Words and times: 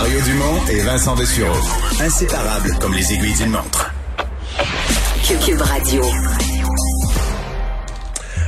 Mario 0.00 0.20
Dumont 0.20 0.64
et 0.70 0.78
Vincent 0.82 1.16
Dessureau. 1.16 1.58
Inséparables 2.00 2.70
comme 2.80 2.94
les 2.94 3.12
aiguilles 3.12 3.34
d'une 3.34 3.50
montre. 3.50 3.92
Cube 5.44 5.60
Radio. 5.60 6.02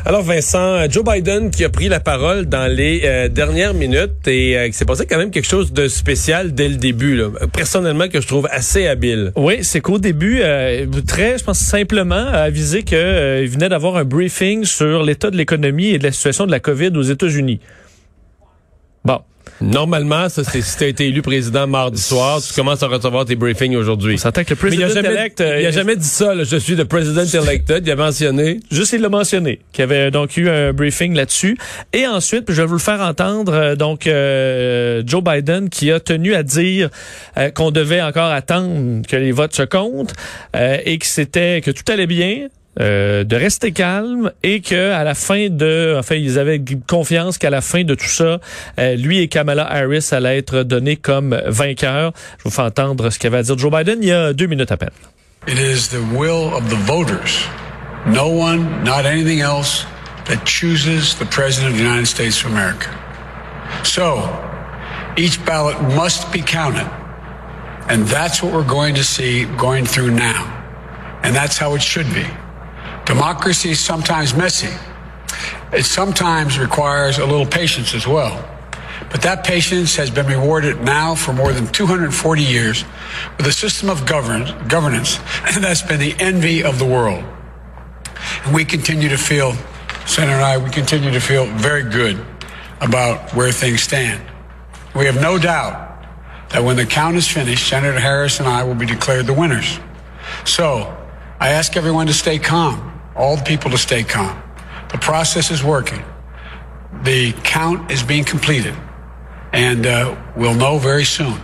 Alors 0.07 0.23
Vincent, 0.23 0.89
Joe 0.89 1.03
Biden 1.03 1.51
qui 1.51 1.65
a 1.65 1.69
pris 1.69 1.89
la 1.89 1.99
parole 1.99 2.47
dans 2.47 2.73
les 2.73 3.01
euh, 3.05 3.29
dernières 3.29 3.75
minutes 3.75 4.29
et 4.29 4.57
euh, 4.57 4.69
qui 4.69 4.75
s'est 4.75 4.85
passé 4.85 5.07
quand 5.07 5.19
même 5.19 5.33
quelque 5.33 5.49
chose 5.49 5.73
de 5.73 5.89
spécial 5.89 6.55
dès 6.55 6.69
le 6.69 6.77
début. 6.77 7.17
Là. 7.17 7.31
Personnellement 7.53 8.07
que 8.07 8.21
je 8.21 8.29
trouve 8.29 8.47
assez 8.53 8.87
habile. 8.87 9.33
Oui, 9.35 9.59
c'est 9.63 9.81
qu'au 9.81 9.99
début, 9.99 10.43
euh, 10.43 10.87
très, 11.05 11.37
je 11.37 11.43
pense 11.43 11.59
simplement, 11.59 12.29
a 12.29 12.43
avisé 12.43 12.85
qu'il 12.85 12.97
euh, 12.97 13.45
venait 13.51 13.69
d'avoir 13.69 13.97
un 13.97 14.05
briefing 14.05 14.65
sur 14.65 15.03
l'état 15.03 15.33
de 15.33 15.37
l'économie 15.37 15.89
et 15.89 15.99
de 15.99 16.05
la 16.05 16.13
situation 16.13 16.47
de 16.47 16.53
la 16.53 16.61
COVID 16.61 16.93
aux 16.95 17.03
États-Unis. 17.03 17.59
Normalement, 19.61 20.29
ça, 20.29 20.43
c'est 20.45 20.63
si 20.63 20.77
tu 20.77 20.85
as 20.85 20.87
été 20.89 21.07
élu 21.07 21.23
président 21.23 21.67
mardi 21.67 22.01
soir, 22.01 22.41
tu 22.41 22.53
commences 22.55 22.83
à 22.83 22.87
recevoir 22.87 23.25
tes 23.25 23.37
briefings 23.37 23.77
aujourd'hui. 23.77 24.15
On 24.15 24.19
s'entend 24.19 24.45
que 24.45 24.55
le 24.55 24.59
Mais 24.63 24.75
il 24.75 24.81
président 24.81 24.87
a 24.87 25.03
jamais, 25.03 25.09
elect, 25.09 25.41
il 25.41 25.67
a 25.67 25.71
jamais 25.71 25.97
dit 25.97 26.07
ça. 26.07 26.35
là, 26.35 26.45
je 26.45 26.57
suis 26.57 26.75
le 26.77 26.85
president 26.85 27.25
elected. 27.25 27.87
Il 27.87 27.91
a 27.91 27.97
mentionné. 27.97 28.61
Juste, 28.71 28.93
il 28.93 29.03
l'a 29.03 29.09
mentionné, 29.09 29.61
qu'il 29.73 29.83
y 29.83 29.85
avait 29.85 30.11
donc 30.11 30.37
eu 30.37 30.49
un 30.49 30.73
briefing 30.73 31.15
là-dessus. 31.15 31.59
Et 31.93 32.07
ensuite, 32.07 32.45
je 32.49 32.61
vais 32.63 32.67
vous 32.67 32.75
le 32.75 32.79
faire 32.79 33.01
entendre, 33.01 33.53
euh, 33.53 33.77
donc 33.77 34.07
euh, 34.07 35.03
Joe 35.07 35.23
Biden 35.23 35.69
qui 35.69 35.91
a 35.91 36.01
tenu 36.01 36.35
à 36.35 36.43
dire 36.43 36.91
euh, 37.37 37.51
qu'on 37.51 37.71
devait 37.71 38.03
encore 38.03 38.31
attendre 38.31 39.07
que 39.07 39.17
les 39.17 39.33
votes 39.33 39.55
se 39.55 39.63
comptent 39.63 40.15
euh, 40.57 40.79
et 40.85 40.99
que 40.99 41.07
c'était 41.07 41.61
que 41.61 41.71
tout 41.71 41.85
allait 41.91 42.07
bien. 42.07 42.49
Euh, 42.81 43.25
de 43.25 43.37
rester 43.37 43.73
calme 43.73 44.33
et 44.43 44.61
que 44.61 44.93
à 44.93 45.05
la 45.05 45.15
fin 45.15 45.49
de 45.51 45.97
enfin 45.99 46.15
ils 46.15 46.39
avaient 46.39 46.63
confiance 46.89 47.39
qu'à 47.39 47.51
la 47.51 47.61
fin 47.61 47.85
de 47.85 47.95
tout 47.95 48.09
ça 48.09 48.39
euh, 48.79 48.97
lui 48.97 49.21
et 49.21 49.29
Kamala 49.29 49.71
Harris 49.71 50.09
allaient 50.13 50.39
être 50.39 50.63
donnés 50.63 50.97
comme 50.97 51.41
vainqueurs. 51.47 52.13
Je 52.39 52.45
vous 52.45 52.51
fais 52.51 52.63
entendre 52.63 53.11
ce 53.11 53.19
qu'avait 53.19 53.39
à 53.39 53.43
dire 53.43 53.59
Joe 53.59 53.71
Biden 53.71 53.99
il 54.01 54.09
y 54.09 54.13
a 54.13 54.33
deux 54.33 54.47
minutes 54.47 54.73
à 54.73 54.77
peine. 54.77 54.91
It 55.47 55.59
is 55.59 55.89
the 55.89 56.03
will 56.15 56.53
of 56.55 56.69
the 56.69 56.77
voters, 56.77 57.47
no 58.07 58.29
one, 58.29 58.85
not 58.85 59.07
anything 59.07 59.41
else, 59.41 59.87
that 60.27 60.45
chooses 60.45 61.15
the 61.15 61.25
President 61.27 61.73
of 61.73 61.79
the 61.79 61.83
United 61.83 62.07
States 62.07 62.45
of 62.45 62.51
America. 62.51 62.91
So, 63.85 64.29
each 65.17 65.45
ballot 65.45 65.81
must 65.97 66.31
be 66.33 66.41
counted. 66.41 66.89
And 67.89 68.07
that's 68.07 68.43
what 68.43 68.53
we're 68.53 68.69
going 68.69 68.95
to 68.97 69.05
see 69.05 69.47
going 69.57 69.85
through 69.85 70.13
now. 70.13 70.45
And 71.23 71.35
that's 71.35 71.59
how 71.59 71.75
it 71.75 71.83
should 71.83 72.13
be. 72.15 72.27
Democracy 73.11 73.71
is 73.71 73.81
sometimes 73.81 74.37
messy. 74.37 74.73
It 75.73 75.85
sometimes 75.85 76.61
requires 76.61 77.19
a 77.19 77.27
little 77.27 77.45
patience 77.45 77.93
as 77.93 78.07
well. 78.07 78.39
But 79.11 79.21
that 79.23 79.43
patience 79.43 79.97
has 79.97 80.13
been 80.13 80.27
rewarded 80.27 80.81
now 80.83 81.17
for 81.17 81.33
more 81.33 81.53
than 81.53 81.67
240 81.67 82.41
years 82.41 82.85
with 83.37 83.49
a 83.49 83.53
system 83.53 83.91
of 83.91 84.07
govern- 84.07 84.69
governance 84.69 85.17
that's 85.59 85.83
been 85.83 85.99
the 85.99 86.15
envy 86.21 86.63
of 86.63 86.79
the 86.79 86.85
world. 86.87 87.25
And 88.45 88.55
we 88.55 88.65
continue 88.65 89.09
to 89.09 89.19
feel, 89.19 89.55
Senator 90.07 90.37
and 90.37 90.45
I, 90.45 90.59
we 90.59 90.71
continue 90.71 91.11
to 91.11 91.21
feel 91.21 91.47
very 91.47 91.83
good 91.83 92.25
about 92.81 93.35
where 93.35 93.51
things 93.51 93.83
stand. 93.83 94.23
We 94.95 95.07
have 95.07 95.21
no 95.21 95.37
doubt 95.37 96.07
that 96.51 96.63
when 96.63 96.77
the 96.77 96.87
count 96.87 97.17
is 97.17 97.27
finished, 97.27 97.69
Senator 97.69 97.99
Harris 97.99 98.39
and 98.39 98.49
I 98.49 98.63
will 98.63 98.77
be 98.77 98.87
declared 98.87 99.27
the 99.27 99.35
winners. 99.35 99.81
So 100.45 100.97
I 101.41 101.49
ask 101.49 101.77
everyone 101.77 102.07
to 102.07 102.13
stay 102.13 102.39
calm, 102.39 102.90
all 103.17 103.37
the 103.37 103.45
people 103.45 103.71
to 103.71 103.79
stay 103.79 104.03
calm. 104.03 104.37
The 104.93 104.99
process 104.99 105.51
is 105.51 105.63
working. 105.63 106.03
The 107.05 107.33
count 107.45 107.91
is 107.91 108.03
being 108.03 108.25
completed, 108.25 108.75
and 109.53 109.87
uh, 109.87 110.15
we'll 110.37 110.55
know 110.55 110.79
very 110.79 111.05
soon. 111.05 111.39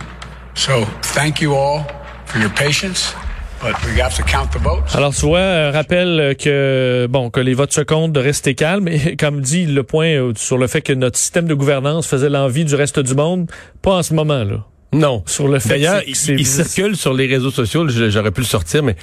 So 0.53 0.85
thank 1.13 1.41
you 1.41 1.55
all 1.55 1.85
for 2.25 2.39
your 2.39 2.49
patience, 2.49 3.13
but 3.61 3.73
we 3.85 4.01
have 4.01 4.13
to 4.15 4.23
count 4.23 4.51
the 4.51 4.59
votes. 4.59 4.95
Alors, 4.95 5.13
tu 5.15 5.25
vois, 5.25 5.39
euh, 5.39 5.71
rappelle 5.71 6.35
que 6.37 7.07
bon 7.09 7.29
que 7.29 7.39
les 7.39 7.53
votes 7.53 7.73
se 7.73 7.81
comptent, 7.81 8.11
de 8.11 8.19
rester 8.19 8.55
calme. 8.55 8.87
Et 8.89 9.15
comme 9.19 9.41
dit 9.41 9.65
le 9.65 9.83
point 9.83 10.07
euh, 10.07 10.33
sur 10.35 10.57
le 10.57 10.67
fait 10.67 10.81
que 10.81 10.93
notre 10.93 11.17
système 11.17 11.47
de 11.47 11.53
gouvernance 11.53 12.07
faisait 12.07 12.29
l'envie 12.29 12.65
du 12.65 12.75
reste 12.75 12.99
du 12.99 13.15
monde, 13.15 13.49
pas 13.81 13.93
en 13.93 14.03
ce 14.03 14.13
moment 14.13 14.43
là. 14.43 14.65
Non. 14.93 15.23
Sur 15.25 15.47
le 15.47 15.59
fait 15.59 15.69
D'ailleurs, 15.69 16.01
il, 16.05 16.15
il 16.39 16.45
circule 16.45 16.95
sur 16.95 17.13
les 17.13 17.27
réseaux 17.27 17.51
sociaux, 17.51 17.87
j'aurais 17.87 18.31
pu 18.31 18.41
le 18.41 18.47
sortir, 18.47 18.83
mais 18.83 18.95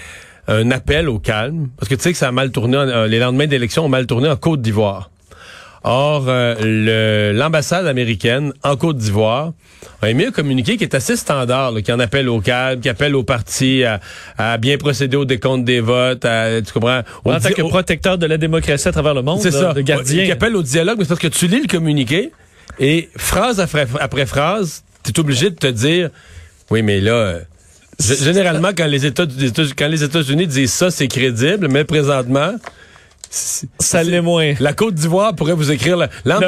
un 0.49 0.71
appel 0.71 1.09
au 1.09 1.19
calme. 1.19 1.69
Parce 1.79 1.89
que 1.89 1.95
tu 1.95 2.03
sais 2.03 2.13
que 2.13 2.19
ça 2.19 2.29
a 2.29 2.33
mal 2.33 2.51
tourné, 2.51 2.77
en- 2.77 2.81
euh, 2.89 3.07
les 3.07 3.19
lendemains 3.19 3.47
d'élection 3.47 3.85
ont 3.85 3.89
mal 3.89 4.07
tourné 4.07 4.29
en 4.29 4.37
Côte 4.37 4.61
d'Ivoire. 4.63 5.11
Or, 5.87 6.25
euh, 6.29 6.55
le- 6.63 7.37
l'ambassade 7.39 7.87
américaine 7.87 8.55
en 8.63 8.75
Côte 8.77 8.97
d'Ivoire 8.97 9.53
a 10.01 10.09
émis 10.09 10.25
un 10.25 10.31
communiqué 10.31 10.79
qui 10.79 10.85
est 10.85 10.95
assez 10.95 11.15
standard, 11.15 11.73
là, 11.73 11.83
qui 11.83 11.93
en 11.93 12.01
appelle 12.01 12.31
au 12.31 12.41
calme, 12.41 12.81
qui 12.81 12.89
appelle 12.89 13.15
aux 13.15 13.23
partis 13.23 13.85
à, 13.85 14.01
à 14.39 14.57
bien 14.57 14.79
procéder 14.79 15.19
au 15.19 15.27
décompte 15.27 15.65
des 15.67 15.81
votes, 15.81 16.25
à, 16.25 16.63
tu 16.63 16.73
comprends? 16.73 17.01
au 17.27 17.33
en 17.33 17.39
tant 17.39 17.51
que 17.51 17.61
protecteur 17.63 18.17
de 18.17 18.25
la 18.25 18.39
démocratie 18.39 18.89
à 18.89 18.93
travers 18.93 19.13
le 19.13 19.21
monde, 19.21 19.41
c'est 19.43 19.51
ça. 19.51 19.75
de 19.75 19.83
gardien. 19.83 20.25
Qui 20.25 20.33
appelle 20.33 20.57
au 20.57 20.63
dialogue, 20.63 20.97
mais 20.99 21.05
c'est 21.05 21.09
parce 21.09 21.21
que 21.21 21.27
tu 21.29 21.49
lis 21.49 21.61
le 21.61 21.69
communiqué 21.69 22.33
et 22.81 23.11
phrase 23.19 23.61
après, 23.61 23.87
après 24.01 24.25
phrase, 24.25 24.85
tu 25.05 25.11
es 25.11 25.21
obligé 25.21 25.51
de 25.51 25.57
te 25.57 25.67
dire, 25.67 26.09
oui, 26.71 26.81
mais 26.81 27.03
là, 27.03 27.13
euh, 27.13 27.41
généralement, 28.01 28.71
quand 28.77 28.87
les 28.87 29.07
États, 29.07 29.25
les 29.39 29.49
États- 29.49 29.63
quand 29.77 29.89
les 29.89 30.03
États-Unis 30.05 30.47
disent 30.47 30.73
ça, 30.73 30.91
c'est 30.91 31.09
crédible, 31.09 31.69
mais 31.69 31.85
présentement, 31.85 32.53
Ça 33.81 34.03
l'est 34.05 34.21
moins. 34.21 34.55
la 34.61 34.73
Côte 34.75 34.95
d'Ivoire 34.95 35.35
pourrait 35.35 35.55
vous 35.55 35.73
écrire, 35.73 35.97
la- 35.97 36.09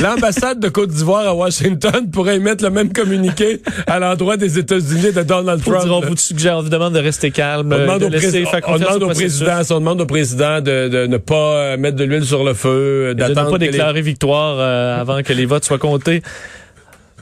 l'ambassade 0.00 0.58
de 0.58 0.68
Côte 0.68 0.90
d'Ivoire 0.90 1.26
à 1.26 1.34
Washington 1.34 2.10
pourrait 2.10 2.36
émettre 2.36 2.64
le 2.64 2.70
même 2.70 2.92
communiqué 2.92 3.60
à 3.86 3.98
l'endroit 4.00 4.36
des 4.36 4.58
États-Unis 4.58 5.12
de 5.12 5.22
Donald 5.22 5.62
Trump. 5.62 5.84
dire, 5.84 5.94
on 5.94 6.00
vous 6.00 6.16
suggère, 6.16 6.56
on 6.58 6.62
vous 6.62 6.68
demande 6.68 6.94
de 6.94 6.98
rester 7.00 7.30
calme, 7.30 7.68
On 7.72 7.76
euh, 7.76 7.82
demande, 7.82 8.00
de 8.00 8.06
au, 8.06 8.08
laisser 8.08 8.44
on 8.66 8.78
demande 8.78 9.14
président, 9.14 9.60
on 9.70 9.74
demande 9.78 10.00
au 10.00 10.06
président 10.06 10.60
de, 10.60 10.88
de 10.88 11.06
ne 11.06 11.16
pas 11.16 11.34
euh, 11.58 11.76
mettre 11.76 11.96
de 11.96 12.04
l'huile 12.04 12.24
sur 12.24 12.42
le 12.42 12.54
feu, 12.54 12.68
euh, 12.70 13.10
et 13.12 13.14
de 13.14 13.22
ne 13.22 13.28
d'attendre 13.28 13.52
pas 13.52 13.58
les- 13.58 13.68
déclarer 13.70 14.02
victoire 14.02 14.56
euh, 14.58 15.00
avant 15.00 15.22
que 15.22 15.32
les 15.32 15.46
votes 15.46 15.64
soient 15.64 15.78
comptés. 15.78 16.22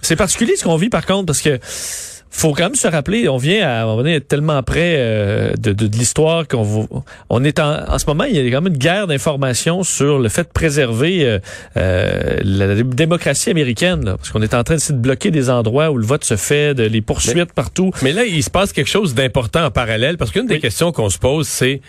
C'est 0.00 0.16
particulier 0.16 0.56
ce 0.56 0.64
qu'on 0.64 0.76
vit 0.76 0.88
par 0.90 1.04
contre 1.04 1.26
parce 1.26 1.40
que 1.42 1.58
faut 2.36 2.52
quand 2.52 2.64
même 2.64 2.74
se 2.74 2.88
rappeler, 2.88 3.28
on 3.28 3.36
vient 3.36 3.66
à, 3.68 3.86
on 3.86 4.04
est 4.04 4.20
tellement 4.20 4.62
près 4.62 4.94
euh, 4.96 5.52
de, 5.54 5.72
de, 5.72 5.86
de 5.86 5.96
l'histoire 5.96 6.48
qu'on 6.48 6.88
on 7.30 7.44
est 7.44 7.58
en, 7.60 7.88
en 7.88 7.98
ce 7.98 8.06
moment, 8.06 8.24
il 8.24 8.34
y 8.34 8.38
a 8.38 8.50
quand 8.50 8.60
même 8.60 8.72
une 8.72 8.78
guerre 8.78 9.06
d'informations 9.06 9.82
sur 9.84 10.18
le 10.18 10.28
fait 10.28 10.42
de 10.42 10.48
préserver 10.52 11.24
euh, 11.24 11.38
euh, 11.76 12.38
la, 12.42 12.66
la 12.74 12.82
démocratie 12.82 13.50
américaine, 13.50 14.04
là, 14.04 14.16
parce 14.16 14.30
qu'on 14.30 14.42
est 14.42 14.52
en 14.54 14.64
train 14.64 14.74
d'essayer 14.74 14.94
de 14.96 15.00
bloquer 15.00 15.30
des 15.30 15.48
endroits 15.48 15.90
où 15.90 15.96
le 15.96 16.04
vote 16.06 16.24
se 16.24 16.36
fait, 16.36 16.74
de 16.74 16.82
les 16.82 17.00
poursuites 17.00 17.52
partout. 17.52 17.92
Mais 18.02 18.12
là, 18.12 18.24
il 18.24 18.42
se 18.42 18.50
passe 18.50 18.72
quelque 18.72 18.90
chose 18.90 19.14
d'important 19.14 19.64
en 19.66 19.70
parallèle, 19.70 20.16
parce 20.16 20.30
qu'une 20.32 20.46
des 20.46 20.54
Oui. 20.56 20.60
questions 20.60 20.90
qu'on 20.92 21.10
se 21.10 21.18
pose, 21.18 21.46
c'est, 21.46 21.80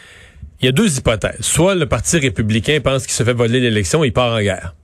il 0.62 0.66
y 0.66 0.70
a 0.70 0.72
deux 0.72 0.98
hypothèses. 0.98 1.38
Soit 1.42 1.76
le 1.76 1.88
Parti 1.88 2.18
républicain 2.20 2.80
pense 2.84 3.04
qu'il 3.04 3.14
se 3.14 3.24
fait 3.24 3.34
voler 3.34 3.60
l'élection, 3.60 4.04
il 4.04 4.14
part 4.14 4.34
en 4.34 4.42
guerre. 4.42 4.76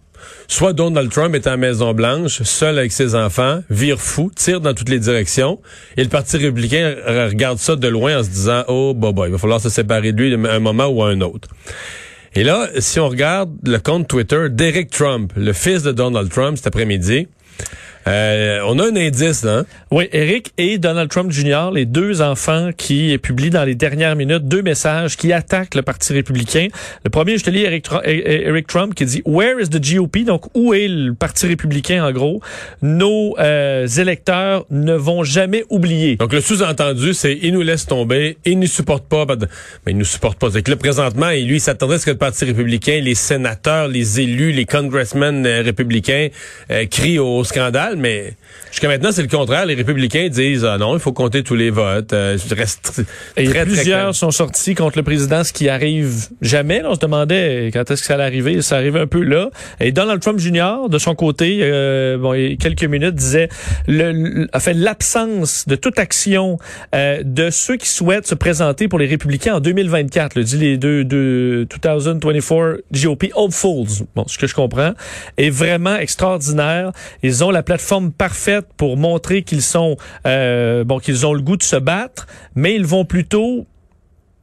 Soit 0.47 0.73
Donald 0.73 1.11
Trump 1.11 1.35
est 1.35 1.45
la 1.45 1.57
Maison-Blanche, 1.57 2.43
seul 2.43 2.77
avec 2.77 2.91
ses 2.91 3.15
enfants, 3.15 3.63
vire 3.69 3.99
fou, 3.99 4.31
tire 4.35 4.61
dans 4.61 4.73
toutes 4.73 4.89
les 4.89 4.99
directions, 4.99 5.59
et 5.97 6.03
le 6.03 6.09
Parti 6.09 6.37
républicain 6.37 6.95
regarde 7.05 7.57
ça 7.57 7.75
de 7.75 7.87
loin 7.87 8.19
en 8.19 8.23
se 8.23 8.29
disant, 8.29 8.63
oh, 8.67 8.93
bah, 8.95 9.11
bah, 9.11 9.23
il 9.27 9.31
va 9.31 9.37
falloir 9.37 9.61
se 9.61 9.69
séparer 9.69 10.11
de 10.11 10.21
lui 10.21 10.33
à 10.33 10.53
un 10.53 10.59
moment 10.59 10.87
ou 10.87 11.03
à 11.03 11.09
un 11.09 11.21
autre. 11.21 11.49
Et 12.33 12.43
là, 12.43 12.69
si 12.79 12.99
on 12.99 13.09
regarde 13.09 13.51
le 13.65 13.77
compte 13.79 14.07
Twitter 14.07 14.47
d'Eric 14.49 14.89
Trump, 14.89 15.33
le 15.35 15.51
fils 15.51 15.83
de 15.83 15.91
Donald 15.91 16.29
Trump, 16.29 16.55
cet 16.57 16.67
après-midi, 16.67 17.27
euh, 18.07 18.59
on 18.65 18.79
a 18.79 18.87
un 18.87 18.95
indice, 18.95 19.43
là. 19.43 19.59
hein? 19.59 19.65
Oui, 19.91 20.07
Eric 20.11 20.53
et 20.57 20.77
Donald 20.77 21.09
Trump 21.09 21.31
Jr., 21.31 21.69
les 21.73 21.85
deux 21.85 22.21
enfants 22.21 22.69
qui 22.75 23.17
publient 23.17 23.49
dans 23.49 23.63
les 23.63 23.75
dernières 23.75 24.15
minutes 24.15 24.47
deux 24.47 24.61
messages 24.61 25.17
qui 25.17 25.33
attaquent 25.33 25.75
le 25.75 25.81
Parti 25.81 26.13
républicain. 26.13 26.67
Le 27.03 27.09
premier, 27.09 27.37
je 27.37 27.43
te 27.43 27.49
lis 27.49 27.63
Eric, 27.63 27.87
eh, 28.05 28.47
Eric 28.47 28.67
Trump 28.67 28.95
qui 28.95 29.05
dit 29.05 29.21
«Where 29.25 29.59
is 29.61 29.69
the 29.69 29.79
GOP?» 29.81 30.23
Donc, 30.25 30.45
où 30.55 30.73
est 30.73 30.87
le 30.87 31.13
Parti 31.13 31.47
républicain, 31.47 32.03
en 32.05 32.11
gros? 32.11 32.41
Nos 32.81 33.35
euh, 33.39 33.87
électeurs 33.87 34.65
ne 34.69 34.93
vont 34.93 35.23
jamais 35.23 35.63
oublier. 35.69 36.15
Donc, 36.15 36.33
le 36.33 36.41
sous-entendu, 36.41 37.13
c'est 37.13 37.37
il 37.41 37.53
nous 37.53 37.61
laisse 37.61 37.85
tomber, 37.85 38.37
il 38.45 38.59
ne 38.59 38.65
supporte 38.65 39.07
pas. 39.07 39.25
ben, 39.25 39.37
Mais 39.85 39.91
il 39.91 39.97
nous 39.97 40.05
supporte 40.05 40.39
pas. 40.39 40.49
C'est 40.51 40.63
que 40.63 40.71
là, 40.71 40.77
présentement, 40.77 41.29
et 41.29 41.41
lui, 41.41 41.55
il 41.57 41.61
s'attendrait 41.61 41.97
à 41.97 41.99
ce 41.99 42.05
que 42.05 42.11
le 42.11 42.17
Parti 42.17 42.45
républicain, 42.45 42.99
les 43.01 43.15
sénateurs, 43.15 43.87
les 43.87 44.19
élus, 44.21 44.51
les 44.51 44.65
congressmen 44.65 45.45
euh, 45.45 45.61
républicains 45.61 46.29
euh, 46.71 46.85
crient 46.85 47.19
au 47.19 47.43
scandale, 47.43 47.90
mais 47.97 48.33
jusqu'à 48.71 48.87
maintenant, 48.87 49.11
c'est 49.11 49.21
le 49.21 49.27
contraire. 49.27 49.65
Les 49.65 49.75
républicains 49.75 50.27
disent 50.29 50.65
ah 50.65 50.77
non, 50.77 50.93
il 50.95 50.99
faut 50.99 51.13
compter 51.13 51.43
tous 51.43 51.55
les 51.55 51.69
votes. 51.69 52.13
Euh, 52.13 52.37
reste 52.51 53.01
Et 53.37 53.45
très, 53.45 53.63
plusieurs 53.65 54.15
sont 54.15 54.31
sortis 54.31 54.75
contre 54.75 54.97
le 54.97 55.03
président, 55.03 55.43
ce 55.43 55.53
qui 55.53 55.69
arrive 55.69 56.27
jamais. 56.41 56.81
Là, 56.81 56.91
on 56.91 56.95
se 56.95 56.99
demandait 56.99 57.69
quand 57.73 57.89
est-ce 57.91 58.01
que 58.01 58.07
ça 58.07 58.13
allait 58.15 58.23
arriver. 58.23 58.61
Ça 58.61 58.77
arrive 58.77 58.97
un 58.97 59.07
peu 59.07 59.21
là. 59.23 59.49
Et 59.79 59.91
Donald 59.91 60.21
Trump 60.21 60.39
Jr., 60.39 60.89
de 60.89 60.97
son 60.97 61.15
côté, 61.15 61.59
euh, 61.61 62.17
bon, 62.17 62.33
il 62.33 62.51
y 62.51 62.53
a 62.53 62.55
quelques 62.55 62.83
minutes, 62.85 63.15
disait 63.15 63.49
le, 63.87 64.11
le- 64.11 64.47
a 64.53 64.59
fait 64.59 64.73
l'absence 64.73 65.65
de 65.67 65.75
toute 65.75 65.99
action 65.99 66.57
euh, 66.95 67.21
de 67.23 67.49
ceux 67.49 67.77
qui 67.77 67.87
souhaitent 67.89 68.27
se 68.27 68.35
présenter 68.35 68.87
pour 68.87 68.99
les 68.99 69.07
républicains 69.07 69.55
en 69.55 69.59
2024. 69.59 70.35
Le 70.35 70.43
dit 70.43 70.57
les 70.57 70.77
deux, 70.77 71.03
deux 71.03 71.65
2024 71.65 72.81
GOP 72.91 73.25
hopefuls. 73.35 74.05
Bon, 74.15 74.25
ce 74.27 74.37
que 74.37 74.47
je 74.47 74.55
comprends 74.55 74.93
est 75.37 75.49
vraiment 75.49 75.95
extraordinaire. 75.97 76.91
Ils 77.23 77.43
ont 77.43 77.51
la 77.51 77.63
plateforme 77.63 77.80
plateforme 77.81 78.11
parfaite 78.11 78.67
pour 78.77 78.95
montrer 78.95 79.41
qu'ils 79.41 79.63
sont 79.63 79.97
euh, 80.27 80.83
bon 80.83 80.99
qu'ils 80.99 81.25
ont 81.25 81.33
le 81.33 81.41
goût 81.41 81.57
de 81.57 81.63
se 81.63 81.75
battre, 81.77 82.27
mais 82.55 82.75
ils 82.75 82.85
vont 82.85 83.05
plutôt 83.05 83.65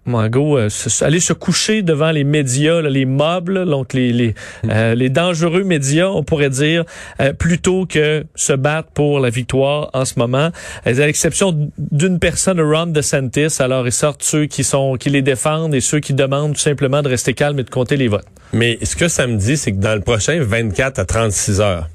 Margot, 0.06 0.56
euh, 0.56 0.70
se- 0.70 1.04
aller 1.04 1.20
se 1.20 1.34
coucher 1.34 1.82
devant 1.82 2.10
les 2.10 2.24
médias, 2.24 2.80
là, 2.80 2.88
les 2.88 3.04
mobs, 3.04 3.50
là, 3.50 3.64
donc 3.66 3.92
les 3.92 4.10
les, 4.12 4.34
euh, 4.70 4.94
les 4.94 5.10
dangereux 5.10 5.62
médias, 5.64 6.08
on 6.08 6.22
pourrait 6.24 6.48
dire, 6.50 6.84
euh, 7.20 7.32
plutôt 7.34 7.84
que 7.86 8.24
se 8.34 8.54
battre 8.54 8.88
pour 8.92 9.20
la 9.20 9.28
victoire 9.30 9.90
en 9.92 10.04
ce 10.06 10.18
moment. 10.18 10.50
Euh, 10.86 11.02
À 11.02 11.06
l'exception 11.06 11.70
d'une 11.78 12.18
personne, 12.18 12.58
Ron 12.60 12.86
DeSantis, 12.86 13.60
alors 13.60 13.86
ils 13.86 13.92
sortent 13.92 14.22
ceux 14.22 14.46
qui 14.46 14.64
sont 14.64 14.96
qui 14.98 15.10
les 15.10 15.22
défendent 15.22 15.74
et 15.74 15.80
ceux 15.82 16.00
qui 16.00 16.14
demandent 16.14 16.54
tout 16.54 16.60
simplement 16.60 17.02
de 17.02 17.08
rester 17.08 17.34
calme 17.34 17.58
et 17.60 17.64
de 17.64 17.70
compter 17.70 17.96
les 17.98 18.08
votes. 18.08 18.26
Mais 18.54 18.78
ce 18.82 18.96
que 18.96 19.08
ça 19.08 19.26
me 19.26 19.36
dit, 19.36 19.58
c'est 19.58 19.72
que 19.72 19.76
dans 19.78 19.94
le 19.94 20.00
prochain 20.00 20.38
24 20.42 20.98
à 21.00 21.04
36 21.04 21.60
heures, 21.60 21.88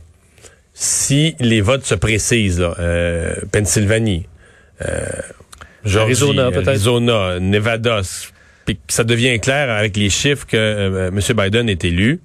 si 0.84 1.36
les 1.40 1.62
votes 1.62 1.86
se 1.86 1.96
précisent, 1.96 2.60
là, 2.60 2.76
euh, 2.80 3.36
Pennsylvanie, 3.54 4.28
euh, 4.86 5.06
Georgie, 5.86 6.24
Arizona. 6.24 6.50
Arizona, 6.68 7.40
Nevada, 7.40 8.02
puis 8.66 8.76
que 8.76 8.94
ça 8.94 9.04
devient 9.06 9.40
clair 9.40 9.70
avec 9.72 9.96
les 9.96 10.10
chiffres 10.10 10.46
que 10.46 10.58
euh, 10.58 11.08
M. 11.10 11.20
Biden 11.38 11.70
est 11.70 11.86
élu, 11.86 12.20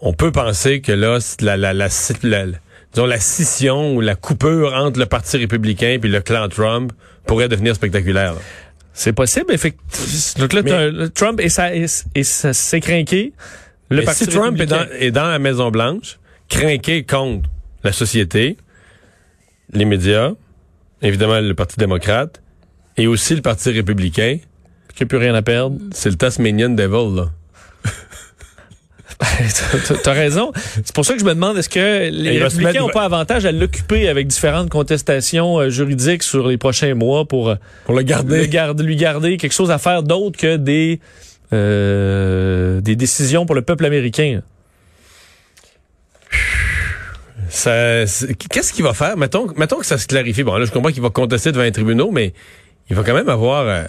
on 0.00 0.12
peut 0.12 0.30
penser 0.32 0.80
que 0.80 0.92
là, 0.92 1.18
la, 1.40 1.56
la, 1.56 1.72
la, 1.74 1.88
la- 2.22 2.46
disons, 2.92 3.06
la 3.06 3.18
scission 3.18 3.94
ou 3.96 4.00
la 4.00 4.14
coupure 4.14 4.72
entre 4.74 4.98
le 5.00 5.06
Parti 5.06 5.36
républicain 5.36 5.98
et 6.02 6.06
le 6.06 6.20
clan 6.20 6.48
Trump 6.48 6.92
pourrait 7.26 7.48
devenir 7.48 7.74
spectaculaire. 7.74 8.34
là. 8.34 8.40
C'est 8.92 9.12
possible, 9.12 9.52
effectivement. 9.52 10.38
Donc 10.38 10.52
là, 10.52 10.62
Mais- 10.62 11.08
Trump 11.10 11.40
et 11.40 11.48
ça 11.48 11.74
et, 11.74 11.86
et 12.14 12.22
ça 12.24 12.52
s'est 12.52 12.80
craqué. 12.80 13.32
Le 13.88 13.98
Mais 13.98 14.04
Parti 14.04 14.24
si 14.24 14.30
Trump 14.30 14.60
est 14.60 14.66
dans, 14.66 14.86
est 14.98 15.10
dans 15.10 15.26
la 15.28 15.38
Maison 15.40 15.70
Blanche, 15.72 16.19
craqué 16.50 17.04
contre 17.04 17.48
la 17.82 17.92
société, 17.92 18.58
les 19.72 19.86
médias, 19.86 20.32
évidemment 21.00 21.40
le 21.40 21.54
Parti 21.54 21.76
démocrate, 21.78 22.42
et 22.98 23.06
aussi 23.06 23.34
le 23.34 23.40
Parti 23.40 23.70
républicain, 23.70 24.38
qui 24.94 25.02
n'a 25.04 25.06
plus 25.06 25.16
rien 25.18 25.34
à 25.34 25.40
perdre. 25.42 25.78
c'est 25.92 26.10
le 26.10 26.16
Tasmanian 26.16 26.70
Devil. 26.70 27.16
Là. 27.16 27.30
T'as- 29.18 29.94
T'as 30.02 30.12
raison. 30.12 30.50
C'est 30.84 30.94
pour 30.94 31.04
ça 31.04 31.14
que 31.14 31.20
je 31.20 31.24
me 31.24 31.34
demande 31.34 31.58
est-ce 31.58 31.68
que 31.68 32.08
les 32.10 32.34
il 32.36 32.42
républicains 32.42 32.72
mettre- 32.72 32.80
n'ont 32.86 32.88
pas 32.92 33.04
avantage 33.04 33.44
à 33.44 33.52
l'occuper 33.52 34.08
avec 34.08 34.26
différentes 34.26 34.70
contestations 34.70 35.58
euh, 35.60 35.68
juridiques 35.70 36.22
sur 36.22 36.48
les 36.48 36.56
prochains 36.58 36.94
mois 36.94 37.26
pour 37.26 37.50
euh, 37.50 37.56
Pour 37.84 37.94
le 37.94 38.00
le 38.00 38.04
garder. 38.06 38.48
garde- 38.48 38.80
lui 38.80 38.96
garder 38.96 39.36
quelque 39.36 39.52
chose 39.52 39.70
à 39.70 39.78
faire 39.78 40.02
d'autre 40.02 40.38
que 40.38 40.56
des 40.56 41.00
euh, 41.52 42.80
des 42.80 42.96
décisions 42.96 43.44
pour 43.46 43.54
le 43.54 43.62
peuple 43.62 43.84
américain? 43.84 44.40
Qu'est-ce 47.50 48.72
qu'il 48.72 48.84
va 48.84 48.94
faire? 48.94 49.16
Mettons, 49.16 49.46
mettons 49.56 49.76
que 49.78 49.86
ça 49.86 49.98
se 49.98 50.06
clarifie. 50.06 50.42
Bon, 50.42 50.56
là, 50.56 50.64
je 50.64 50.70
comprends 50.70 50.90
qu'il 50.92 51.02
va 51.02 51.10
contester 51.10 51.52
devant 51.52 51.64
les 51.64 51.72
tribunaux, 51.72 52.10
mais 52.10 52.32
il 52.88 52.96
va 52.96 53.02
quand 53.02 53.14
même 53.14 53.28
avoir 53.28 53.66
euh, 53.66 53.84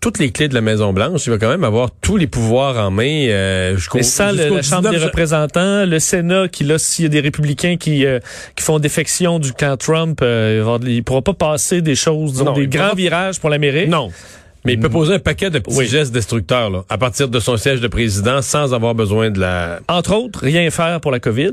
toutes 0.00 0.18
les 0.18 0.30
clés 0.32 0.48
de 0.48 0.54
la 0.54 0.60
Maison-Blanche. 0.62 1.26
Il 1.26 1.30
va 1.30 1.38
quand 1.38 1.48
même 1.50 1.64
avoir 1.64 1.90
tous 2.00 2.16
les 2.16 2.26
pouvoirs 2.26 2.78
en 2.78 2.90
main 2.90 3.26
euh, 3.28 3.76
jusqu'au 3.76 4.02
sans 4.02 4.30
le- 4.32 4.38
jusqu'au 4.38 4.56
la 4.56 4.62
Chambre 4.62 4.82
19 4.88 4.92
des 4.98 5.04
représentants, 5.04 5.84
le 5.86 5.98
Sénat, 5.98 6.48
qui 6.48 6.64
là, 6.64 6.78
s'il 6.78 7.04
y 7.04 7.06
a 7.06 7.10
des 7.10 7.20
républicains 7.20 7.76
qui, 7.76 8.06
euh, 8.06 8.18
qui 8.56 8.64
font 8.64 8.78
défection 8.78 9.38
du 9.38 9.52
camp 9.52 9.76
Trump, 9.76 10.20
euh, 10.22 10.78
il 10.82 10.96
ne 10.96 11.00
pourra 11.02 11.22
pas 11.22 11.34
passer 11.34 11.82
des 11.82 11.94
choses, 11.94 12.32
disons, 12.32 12.46
Non, 12.46 12.52
des 12.52 12.66
pourra 12.66 12.86
grands 12.86 12.94
virages 12.96 13.40
pour 13.40 13.50
l'Amérique. 13.50 13.88
Non. 13.88 14.10
Mais 14.64 14.74
il 14.74 14.80
peut 14.80 14.90
poser 14.90 15.14
un 15.14 15.18
paquet 15.18 15.48
de 15.48 15.58
petits 15.58 15.76
Oui. 15.76 15.86
gestes 15.86 16.12
destructeurs 16.12 16.68
là, 16.70 16.84
à 16.88 16.98
partir 16.98 17.28
de 17.28 17.40
son 17.40 17.56
siège 17.56 17.80
de 17.80 17.88
président 17.88 18.42
sans 18.42 18.74
avoir 18.74 18.94
besoin 18.94 19.30
de 19.30 19.40
la... 19.40 19.80
Entre 19.88 20.12
autres, 20.14 20.40
rien 20.42 20.70
faire 20.70 21.00
pour 21.00 21.10
la 21.12 21.18
COVID. 21.20 21.52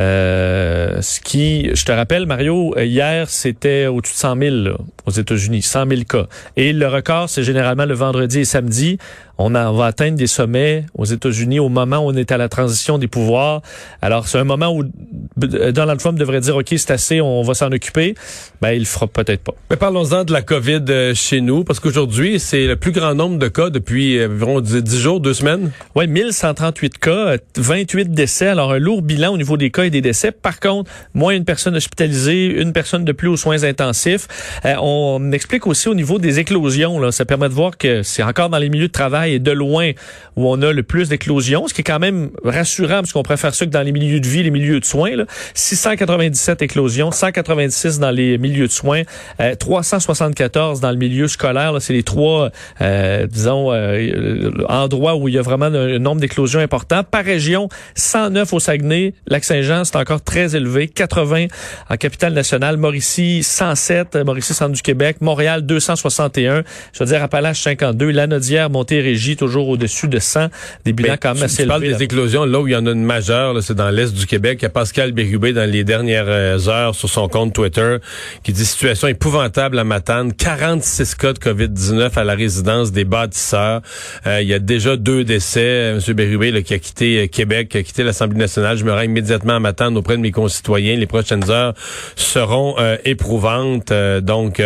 Euh, 0.00 1.02
ce 1.02 1.20
qui, 1.20 1.70
je 1.74 1.84
te 1.84 1.92
rappelle, 1.92 2.26
Mario, 2.26 2.74
euh, 2.76 2.84
hier, 2.84 3.28
c'était 3.28 3.86
au-dessus 3.86 4.14
de 4.14 4.18
100 4.18 4.36
000 4.38 4.54
là, 4.56 4.76
aux 5.06 5.10
États-Unis, 5.10 5.62
100 5.62 5.88
000 5.88 6.02
cas. 6.08 6.26
Et 6.56 6.72
le 6.72 6.86
record, 6.86 7.28
c'est 7.28 7.42
généralement 7.42 7.84
le 7.84 7.94
vendredi 7.94 8.40
et 8.40 8.44
samedi. 8.44 8.98
On, 9.38 9.54
a- 9.54 9.70
on 9.70 9.74
va 9.76 9.86
atteindre 9.86 10.16
des 10.16 10.26
sommets 10.26 10.84
aux 10.96 11.04
États-Unis 11.04 11.60
au 11.60 11.68
moment 11.68 11.98
où 11.98 12.10
on 12.10 12.14
est 12.14 12.32
à 12.32 12.36
la 12.36 12.48
transition 12.48 12.98
des 12.98 13.06
pouvoirs. 13.08 13.62
Alors, 14.02 14.26
c'est 14.28 14.38
un 14.38 14.44
moment 14.44 14.68
où 14.74 14.82
B- 14.84 15.70
Donald 15.72 16.00
Trump 16.00 16.18
devrait 16.18 16.40
dire, 16.40 16.56
OK, 16.56 16.66
c'est 16.76 16.90
assez, 16.90 17.20
on 17.20 17.42
va 17.42 17.54
s'en 17.54 17.70
occuper. 17.70 18.14
Ben, 18.60 18.72
il 18.72 18.80
le 18.80 18.84
fera 18.84 19.06
peut-être 19.06 19.42
pas. 19.42 19.54
Mais 19.70 19.76
parlons-en 19.76 20.24
de 20.24 20.32
la 20.32 20.42
COVID 20.42 20.82
euh, 20.88 21.14
chez 21.14 21.40
nous, 21.40 21.62
parce 21.64 21.78
qu'aujourd'hui, 21.80 22.40
c'est 22.40 22.66
le 22.66 22.76
plus 22.76 22.90
grand 22.92 23.14
nombre 23.14 23.38
de 23.38 23.46
cas 23.48 23.70
depuis 23.70 24.18
euh, 24.18 24.26
environ 24.28 24.60
10, 24.60 24.82
10 24.82 24.98
jours, 25.00 25.20
deux 25.20 25.34
semaines. 25.34 25.70
Oui, 25.94 26.08
1138 26.08 26.98
cas, 26.98 27.10
euh, 27.10 27.38
28 27.56 28.10
décès. 28.12 28.48
Alors, 28.48 28.72
un 28.72 28.78
lourd 28.78 29.02
bilan 29.02 29.32
au 29.34 29.36
niveau 29.36 29.56
des 29.56 29.70
cas 29.70 29.84
et 29.84 29.90
des 29.90 30.00
décès. 30.00 30.32
Par 30.32 30.58
contre, 30.58 30.90
moins 31.14 31.32
une 31.34 31.44
personne 31.44 31.76
hospitalisée, 31.76 32.60
une 32.60 32.72
personne 32.72 33.04
de 33.04 33.12
plus 33.12 33.28
aux 33.28 33.36
soins 33.36 33.62
intensifs. 33.62 34.26
Euh, 34.64 34.74
on 34.80 35.30
explique 35.32 35.66
aussi 35.68 35.88
au 35.88 35.94
niveau 35.94 36.18
des 36.18 36.40
éclosions. 36.40 36.98
Là, 36.98 37.12
ça 37.12 37.24
permet 37.24 37.48
de 37.48 37.54
voir 37.54 37.76
que 37.78 38.02
c'est 38.02 38.22
encore 38.24 38.48
dans 38.48 38.58
les 38.58 38.68
milieux 38.68 38.88
de 38.88 38.92
travail 38.92 39.27
et 39.28 39.38
de 39.38 39.50
loin 39.50 39.92
où 40.36 40.48
on 40.48 40.60
a 40.62 40.72
le 40.72 40.82
plus 40.82 41.08
d'éclosions, 41.08 41.68
ce 41.68 41.74
qui 41.74 41.80
est 41.80 41.84
quand 41.84 41.98
même 41.98 42.30
rassurant 42.44 43.00
parce 43.00 43.12
qu'on 43.12 43.22
préfère 43.22 43.54
ça 43.54 43.66
que 43.66 43.70
dans 43.70 43.82
les 43.82 43.92
milieux 43.92 44.20
de 44.20 44.26
vie, 44.26 44.42
les 44.42 44.50
milieux 44.50 44.80
de 44.80 44.84
soins. 44.84 45.16
Là. 45.16 45.24
697 45.54 46.62
éclosions, 46.62 47.10
196 47.10 47.98
dans 47.98 48.10
les 48.10 48.38
milieux 48.38 48.66
de 48.66 48.72
soins, 48.72 49.02
euh, 49.40 49.54
374 49.54 50.80
dans 50.80 50.90
le 50.90 50.96
milieu 50.96 51.28
scolaire. 51.28 51.74
C'est 51.80 51.92
les 51.92 52.02
trois, 52.02 52.50
euh, 52.80 53.26
disons, 53.26 53.72
euh, 53.72 54.50
endroits 54.68 55.16
où 55.16 55.28
il 55.28 55.34
y 55.34 55.38
a 55.38 55.42
vraiment 55.42 55.66
un, 55.66 55.98
nombre 55.98 56.20
d'éclosions 56.20 56.60
important. 56.60 57.02
Par 57.04 57.24
région, 57.24 57.68
109 57.94 58.52
au 58.52 58.60
Saguenay. 58.60 59.14
Lac-Saint-Jean, 59.26 59.84
c'est 59.84 59.96
encore 59.96 60.22
très 60.22 60.56
élevé. 60.56 60.88
80 60.88 61.46
en 61.90 61.96
capitale 61.96 62.32
nationale. 62.32 62.76
Mauricie, 62.76 63.42
107. 63.42 64.16
euh, 64.16 64.24
Mauricie, 64.24 64.54
centre 64.54 64.72
du 64.72 64.82
Québec. 64.82 65.16
Montréal, 65.20 65.62
261. 65.62 66.62
Je 66.92 66.98
veux 67.00 67.06
dire, 67.06 67.22
Appalaches, 67.22 67.62
52. 67.62 68.10
Lanaudière, 68.10 68.70
Montérégie, 68.70 69.17
toujours 69.36 69.68
au-dessus 69.68 70.08
de 70.08 70.18
100. 70.18 70.48
Des 70.84 70.92
bilans 70.92 71.12
Mais 71.12 71.18
quand 71.18 71.28
même 71.30 71.38
tu- 71.38 71.44
assez 71.44 71.62
tu 71.62 71.68
parles 71.68 71.82
des 71.82 72.02
éclosions, 72.02 72.44
là 72.44 72.60
où 72.60 72.66
il 72.68 72.72
y 72.72 72.76
en 72.76 72.86
a 72.86 72.90
une 72.92 73.04
majeure, 73.04 73.62
c'est 73.62 73.74
dans 73.74 73.90
l'est 73.90 74.14
du 74.14 74.26
Québec. 74.26 74.58
Il 74.60 74.64
y 74.64 74.66
a 74.66 74.70
Pascal 74.70 75.12
Bérubé 75.12 75.52
dans 75.52 75.68
les 75.70 75.84
dernières 75.84 76.24
euh, 76.28 76.58
heures 76.68 76.94
sur 76.94 77.08
son 77.08 77.28
compte 77.28 77.52
Twitter 77.52 77.96
qui 78.42 78.52
dit 78.52 78.64
situation 78.64 79.08
épouvantable 79.08 79.78
à 79.78 79.84
Matane, 79.84 80.32
46 80.32 81.14
cas 81.14 81.32
de 81.32 81.38
COVID-19 81.38 82.10
à 82.18 82.24
la 82.24 82.34
résidence 82.34 82.92
des 82.92 83.04
bâtisseurs. 83.04 83.80
Euh, 84.26 84.40
il 84.42 84.48
y 84.48 84.54
a 84.54 84.58
déjà 84.58 84.96
deux 84.96 85.24
décès. 85.24 85.60
Euh, 85.60 85.94
Monsieur 85.96 86.14
Bérubé 86.14 86.50
là, 86.50 86.62
qui 86.62 86.74
a 86.74 86.78
quitté 86.78 87.28
Québec, 87.28 87.68
qui 87.70 87.78
a 87.78 87.82
quitté 87.82 88.02
l'Assemblée 88.04 88.38
nationale. 88.38 88.76
Je 88.76 88.84
me 88.84 88.92
rends 88.92 89.00
immédiatement 89.02 89.56
à 89.56 89.60
Matane 89.60 89.96
auprès 89.96 90.16
de 90.16 90.22
mes 90.22 90.30
concitoyens. 90.30 90.96
Les 90.96 91.06
prochaines 91.06 91.50
heures 91.50 91.74
seront 92.16 92.74
euh, 92.78 92.96
éprouvantes. 93.04 93.90
Euh, 93.92 94.20
donc, 94.20 94.62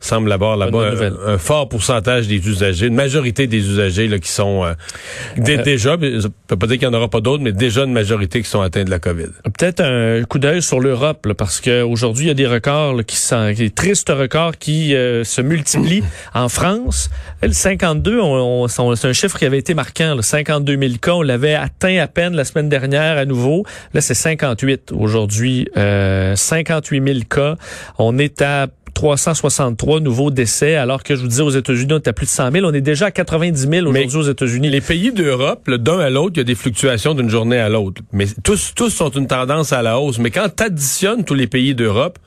semble 0.00 0.32
avoir 0.32 0.56
là-bas 0.56 0.92
un 1.26 1.38
fort 1.38 1.68
pourcentage 1.68 2.26
des 2.28 2.36
usagers, 2.48 2.86
une 2.86 2.94
majorité 2.94 3.46
des 3.46 3.58
usagers 3.58 3.79
là, 3.88 4.18
qui 4.18 4.30
sont 4.30 4.64
euh, 4.64 4.72
Euh, 5.38 5.62
déjà, 5.62 5.96
ça 6.20 6.28
peut 6.46 6.56
pas 6.56 6.66
dire 6.66 6.78
qu'il 6.78 6.88
n'y 6.88 6.94
en 6.94 6.98
aura 6.98 7.08
pas 7.08 7.20
d'autres, 7.20 7.42
mais 7.42 7.52
déjà 7.52 7.84
une 7.84 7.92
majorité 7.92 8.42
qui 8.42 8.48
sont 8.48 8.60
atteints 8.60 8.84
de 8.84 8.90
la 8.90 8.98
COVID. 8.98 9.26
Peut-être 9.44 9.80
un 9.80 10.22
coup 10.24 10.38
d'œil 10.38 10.62
sur 10.62 10.80
l'Europe, 10.80 11.26
là, 11.26 11.34
parce 11.34 11.60
qu'aujourd'hui, 11.60 12.24
il 12.26 12.28
y 12.28 12.30
a 12.30 12.34
des 12.34 12.46
records 12.46 12.94
là, 12.94 13.02
qui 13.02 13.16
sont 13.16 13.52
des 13.52 13.70
tristes 13.70 14.10
records 14.10 14.58
qui 14.58 14.94
euh, 14.94 15.24
se 15.24 15.40
multiplient. 15.40 16.02
en 16.34 16.48
France, 16.48 17.10
le 17.42 17.52
52, 17.52 18.20
on, 18.20 18.66
on- 18.78 18.96
c'est 18.96 19.08
un 19.08 19.12
chiffre 19.12 19.38
qui 19.38 19.44
avait 19.44 19.58
été 19.58 19.74
marquant. 19.74 20.14
Là, 20.14 20.22
52 20.22 20.76
000 20.78 20.92
cas, 21.00 21.12
on 21.12 21.22
l'avait 21.22 21.54
atteint 21.54 21.98
à 21.98 22.06
peine 22.06 22.34
la 22.34 22.44
semaine 22.44 22.68
dernière 22.68 23.18
à 23.18 23.24
nouveau. 23.24 23.64
Là, 23.94 24.00
c'est 24.00 24.14
58 24.14 24.92
aujourd'hui. 24.92 25.68
Euh, 25.76 26.36
58 26.36 27.02
000 27.04 27.18
cas. 27.28 27.56
On 27.98 28.18
est 28.18 28.42
à 28.42 28.66
363 28.94 30.00
nouveaux 30.00 30.30
décès, 30.30 30.76
alors 30.76 31.02
que 31.02 31.14
je 31.14 31.22
vous 31.22 31.28
disais 31.28 31.42
aux 31.42 31.50
États-Unis, 31.50 31.92
on 31.92 31.96
est 31.96 32.08
à 32.08 32.12
plus 32.12 32.26
de 32.26 32.30
100 32.30 32.52
000. 32.52 32.66
On 32.66 32.72
est 32.72 32.80
déjà 32.80 33.06
à 33.06 33.10
90 33.10 33.68
000 33.68 33.86
aujourd'hui 33.86 34.16
aux 34.16 34.22
États-Unis. 34.22 34.70
Les 34.70 34.80
pays 34.80 35.12
d'Europe, 35.12 35.70
d'un 35.70 35.98
à 35.98 36.10
l'autre, 36.10 36.32
il 36.36 36.38
y 36.38 36.40
a 36.40 36.44
des 36.44 36.54
fluctuations 36.54 37.14
d'une 37.14 37.30
journée 37.30 37.58
à 37.58 37.68
l'autre. 37.68 38.02
Mais 38.12 38.26
tous, 38.42 38.72
tous 38.74 38.90
sont 38.90 39.10
une 39.10 39.26
tendance 39.26 39.72
à 39.72 39.82
la 39.82 39.98
hausse. 39.98 40.18
Mais 40.18 40.30
quand 40.30 40.48
tu 40.54 40.62
additionnes 40.62 41.24
tous 41.24 41.34
les 41.34 41.46
pays 41.46 41.74
d'Europe, 41.74 42.18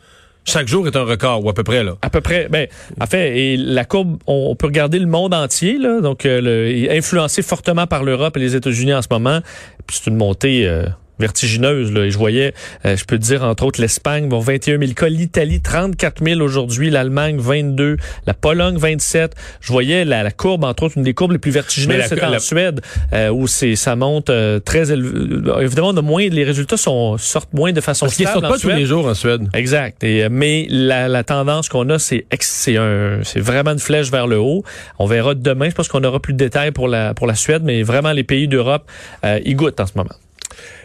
chaque 0.46 0.68
jour 0.68 0.88
est 0.88 0.96
un 0.96 1.04
record, 1.04 1.44
ou 1.44 1.50
à 1.50 1.54
peu 1.54 1.64
près. 1.64 1.84
là. 1.84 1.96
À 2.02 2.10
peu 2.10 2.22
près. 2.22 2.48
Ben, 2.50 2.68
en 3.00 3.06
fait, 3.06 3.38
et 3.38 3.58
la 3.58 3.86
courbe, 3.86 4.18
on, 4.28 4.48
on 4.52 4.56
peut 4.56 4.68
regarder 4.68 5.00
le 5.00 5.06
monde 5.06 5.34
entier, 5.34 5.78
là, 5.78 6.02
donc 6.02 6.26
euh, 6.26 6.42
le, 6.42 6.92
influencé 6.92 7.42
fortement 7.42 7.88
par 7.88 8.04
l'Europe 8.04 8.36
et 8.38 8.40
les 8.42 8.56
États-Unis 8.56 8.94
en 8.94 9.02
ce 9.02 9.08
moment. 9.10 9.40
Puis 9.88 10.00
c'est 10.02 10.10
une 10.10 10.18
montée 10.18 10.68
euh, 10.68 10.86
vertigineuse. 11.24 11.92
Là, 11.92 12.06
et 12.06 12.12
je 12.12 12.18
voyais, 12.18 12.54
euh, 12.86 12.96
je 12.98 13.06
peux 13.06 13.18
te 13.18 13.24
dire 13.24 13.44
entre 13.44 13.64
autres 13.66 13.82
l'Espagne, 13.82 14.28
bon 14.30 14.40
21 14.40 14.78
000 14.80 14.94
cas, 14.94 15.08
l'Italie 15.10 15.62
34 15.62 16.24
000 16.24 16.42
aujourd'hui, 16.42 16.90
l'Allemagne 16.90 17.38
22, 17.40 17.98
la 18.28 18.34
Pologne 18.34 18.78
27. 18.78 19.34
Je 19.62 19.72
voyais 19.72 20.06
la, 20.06 20.24
la 20.24 20.32
courbe 20.32 20.64
entre 20.66 20.84
autres 20.84 20.98
une 20.98 21.04
des 21.04 21.14
courbes 21.14 21.32
les 21.32 21.38
plus 21.40 21.52
vertigineuses, 21.52 22.04
c'est 22.10 22.24
en 22.24 22.30
la- 22.30 22.40
Suède 22.40 22.82
euh, 23.14 23.30
où 23.30 23.48
c'est 23.48 23.76
ça 23.76 23.96
monte 23.96 24.30
euh, 24.30 24.60
très 24.60 24.92
élevé. 24.92 25.12
Euh, 25.50 25.60
Évidemment, 25.62 25.90
on 25.90 25.98
a 25.98 26.02
moins, 26.02 26.28
les 26.28 26.44
résultats 26.44 26.78
sont 26.78 27.18
sortent 27.18 27.54
moins 27.54 27.72
de 27.72 27.82
façon 27.82 28.06
Parce 28.06 28.16
stable 28.16 28.32
sortent 28.34 28.46
en 28.46 28.50
pas 28.50 28.58
tous 28.60 28.68
les 28.70 28.86
jours 28.86 29.06
en 29.08 29.14
Suède. 29.14 29.48
Exact. 29.54 30.04
Et, 30.04 30.24
euh, 30.26 30.30
mais 30.32 30.68
la, 30.70 31.08
la 31.08 31.24
tendance 31.24 31.70
qu'on 31.70 31.90
a, 31.90 32.00
c'est 32.00 32.26
c'est 32.42 32.78
un, 32.78 33.20
c'est 33.24 33.40
vraiment 33.40 33.72
une 33.72 33.80
flèche 33.80 34.12
vers 34.12 34.28
le 34.28 34.38
haut. 34.40 34.64
On 35.00 35.06
verra 35.06 35.34
demain. 35.36 35.70
Je 35.70 35.76
pense 35.76 35.88
qu'on 35.88 36.04
aura 36.04 36.20
plus 36.20 36.34
de 36.34 36.38
détails 36.40 36.72
pour 36.72 36.88
la 36.88 37.14
pour 37.14 37.28
la 37.28 37.36
Suède, 37.36 37.62
mais 37.64 37.82
vraiment 37.84 38.12
les 38.12 38.24
pays 38.24 38.48
d'Europe, 38.48 38.84
euh, 39.26 39.40
y 39.46 39.54
goûtent 39.54 39.80
en 39.80 39.86
ce 39.88 39.94
moment. 39.96 40.16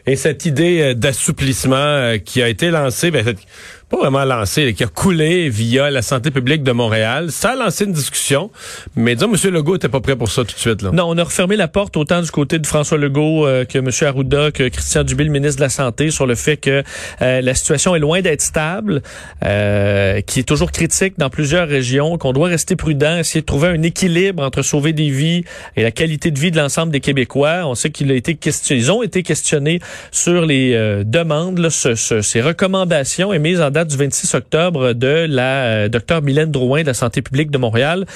Et 0.07 0.17
cette 0.17 0.47
idée 0.47 0.81
euh, 0.81 0.95
d'assouplissement 0.95 1.77
euh, 1.77 2.19
qui 2.19 2.43
a 2.43 2.49
été 2.49 2.71
lancée, 2.71 3.11
ben, 3.11 3.35
pas 3.89 3.97
vraiment 3.97 4.25
lancé, 4.25 4.75
qui 4.75 4.85
a 4.85 4.87
coulé 4.87 5.49
via 5.49 5.91
la 5.91 6.03
santé 6.03 6.31
publique 6.31 6.63
de 6.63 6.73
Montréal. 6.73 7.33
Ça 7.33 7.51
a 7.51 7.57
lancé 7.57 7.85
une 7.85 7.93
discussion, 7.93 8.51
mais 8.97 9.15
disons, 9.15 9.33
M. 9.33 9.55
Legault 9.55 9.77
était 9.77 9.89
pas 9.89 10.01
prêt 10.01 10.15
pour 10.15 10.31
ça 10.31 10.45
tout 10.45 10.55
de 10.55 10.61
suite. 10.61 10.83
Là. 10.83 10.91
Non, 10.93 11.05
on 11.09 11.17
a 11.17 11.25
refermé 11.25 11.57
la 11.57 11.69
porte 11.69 11.97
autant 11.97 12.21
du 12.21 12.31
côté 12.31 12.59
de 12.59 12.67
François 12.67 12.99
Legault 12.99 13.47
euh, 13.47 13.65
que 13.65 13.79
M. 13.79 13.89
Arruda, 14.03 14.51
que 14.51 14.69
Christian 14.69 15.05
Dubé, 15.05 15.25
le 15.25 15.31
ministre 15.31 15.57
de 15.57 15.63
la 15.63 15.71
Santé, 15.71 16.11
sur 16.11 16.27
le 16.27 16.35
fait 16.35 16.59
que 16.59 16.83
euh, 17.23 17.41
la 17.41 17.55
situation 17.55 17.97
est 17.97 17.99
loin 17.99 18.21
d'être 18.21 18.43
stable, 18.43 19.01
euh, 19.45 20.21
qui 20.21 20.41
est 20.41 20.49
toujours 20.49 20.71
critique 20.71 21.15
dans 21.17 21.31
plusieurs 21.31 21.67
régions, 21.67 22.19
qu'on 22.19 22.35
doit 22.35 22.49
rester 22.49 22.77
prudent, 22.77 23.17
essayer 23.17 23.41
de 23.41 23.47
trouver 23.47 23.69
un 23.69 23.83
équilibre 23.83 24.43
entre 24.43 24.61
sauver 24.61 24.93
des 24.93 25.09
vies 25.09 25.45
et 25.77 25.83
la 25.83 25.93
qualité 25.93 26.31
de 26.31 26.39
vie 26.39 26.51
de 26.51 26.59
l'ensemble 26.59 26.93
des 26.93 27.01
Québécois. 27.01 27.63
On 27.65 27.75
sait 27.75 27.91
qu'il 27.91 28.13
a 28.13 28.15
été 28.15 28.39
ils 28.71 28.93
ont 28.93 29.03
été 29.03 29.23
questionnés 29.23 29.81
sur 30.11 30.45
les 30.45 31.03
demandes, 31.05 31.59
là, 31.59 31.71
ce, 31.71 31.95
ce, 31.95 32.21
ces 32.21 32.43
recommandations 32.43 33.33
émises 33.33 33.61
en 33.61 33.71
du 33.85 33.97
26 33.97 34.35
octobre 34.35 34.93
de 34.93 35.27
la 35.29 35.65
euh, 35.65 35.89
docteur 35.89 36.23
Mylène 36.23 36.51
Drouin 36.51 36.83
de 36.83 36.87
la 36.87 36.95
santé 36.95 37.23
publique 37.23 37.51
de 37.51 37.59
Montréal. 37.59 38.07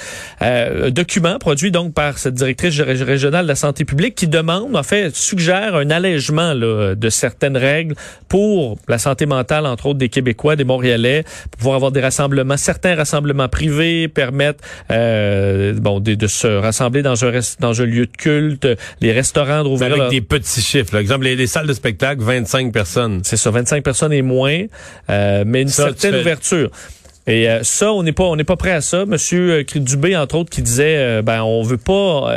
Euh, 0.41 0.89
document 0.89 1.37
produit 1.39 1.71
donc 1.71 1.93
par 1.93 2.17
cette 2.17 2.33
directrice 2.33 2.79
régionale 2.79 3.43
de 3.43 3.47
la 3.47 3.55
santé 3.55 3.85
publique 3.85 4.15
qui 4.15 4.27
demande, 4.27 4.75
en 4.75 4.83
fait, 4.83 5.15
suggère 5.15 5.75
un 5.75 5.89
allègement 5.89 6.53
là, 6.53 6.95
de 6.95 7.09
certaines 7.09 7.57
règles 7.57 7.95
pour 8.27 8.77
la 8.87 8.97
santé 8.97 9.25
mentale, 9.25 9.65
entre 9.65 9.87
autres 9.87 9.99
des 9.99 10.09
Québécois, 10.09 10.55
des 10.55 10.63
Montréalais, 10.63 11.23
pour 11.51 11.57
pouvoir 11.57 11.75
avoir 11.75 11.91
des 11.91 12.01
rassemblements, 12.01 12.57
certains 12.57 12.95
rassemblements 12.95 13.49
privés, 13.49 14.07
permettre 14.07 14.63
euh, 14.91 15.73
bon 15.73 15.99
de, 15.99 16.15
de, 16.15 16.27
se 16.27 16.47
rassembler 16.47 17.01
dans 17.01 17.25
un 17.25 17.31
dans 17.59 17.81
un 17.81 17.85
lieu 17.85 18.05
de 18.05 18.17
culte, 18.17 18.67
les 19.01 19.11
restaurants 19.11 19.63
d'ouvrir 19.63 19.93
avec 19.93 20.09
des 20.09 20.21
petits 20.21 20.61
chiffres. 20.61 20.91
Par 20.91 20.99
exemple, 20.99 21.25
les, 21.25 21.35
les, 21.35 21.47
salles 21.47 21.67
de 21.67 21.73
spectacle, 21.73 22.21
25 22.21 22.71
personnes. 22.71 23.21
C'est 23.23 23.37
ça, 23.37 23.51
25 23.51 23.83
personnes 23.83 24.13
et 24.13 24.21
moins. 24.21 24.63
Euh, 25.09 25.43
mais 25.53 25.61
une 25.61 25.69
certaine 25.69 26.15
ouverture. 26.15 26.69
Et 27.25 27.49
euh, 27.49 27.63
ça, 27.63 27.93
on 27.93 28.03
n'est 28.03 28.11
pas, 28.11 28.25
on 28.25 28.35
n'est 28.35 28.43
pas 28.43 28.57
prêt 28.57 28.71
à 28.71 28.81
ça. 28.81 29.05
Monsieur 29.05 29.51
euh, 29.59 29.79
Dubé, 29.79 30.17
entre 30.17 30.35
autres, 30.35 30.49
qui 30.49 30.61
disait, 30.61 30.97
euh, 30.97 31.21
ben, 31.21 31.41
on 31.41 31.63
veut 31.63 31.77
pas, 31.77 32.35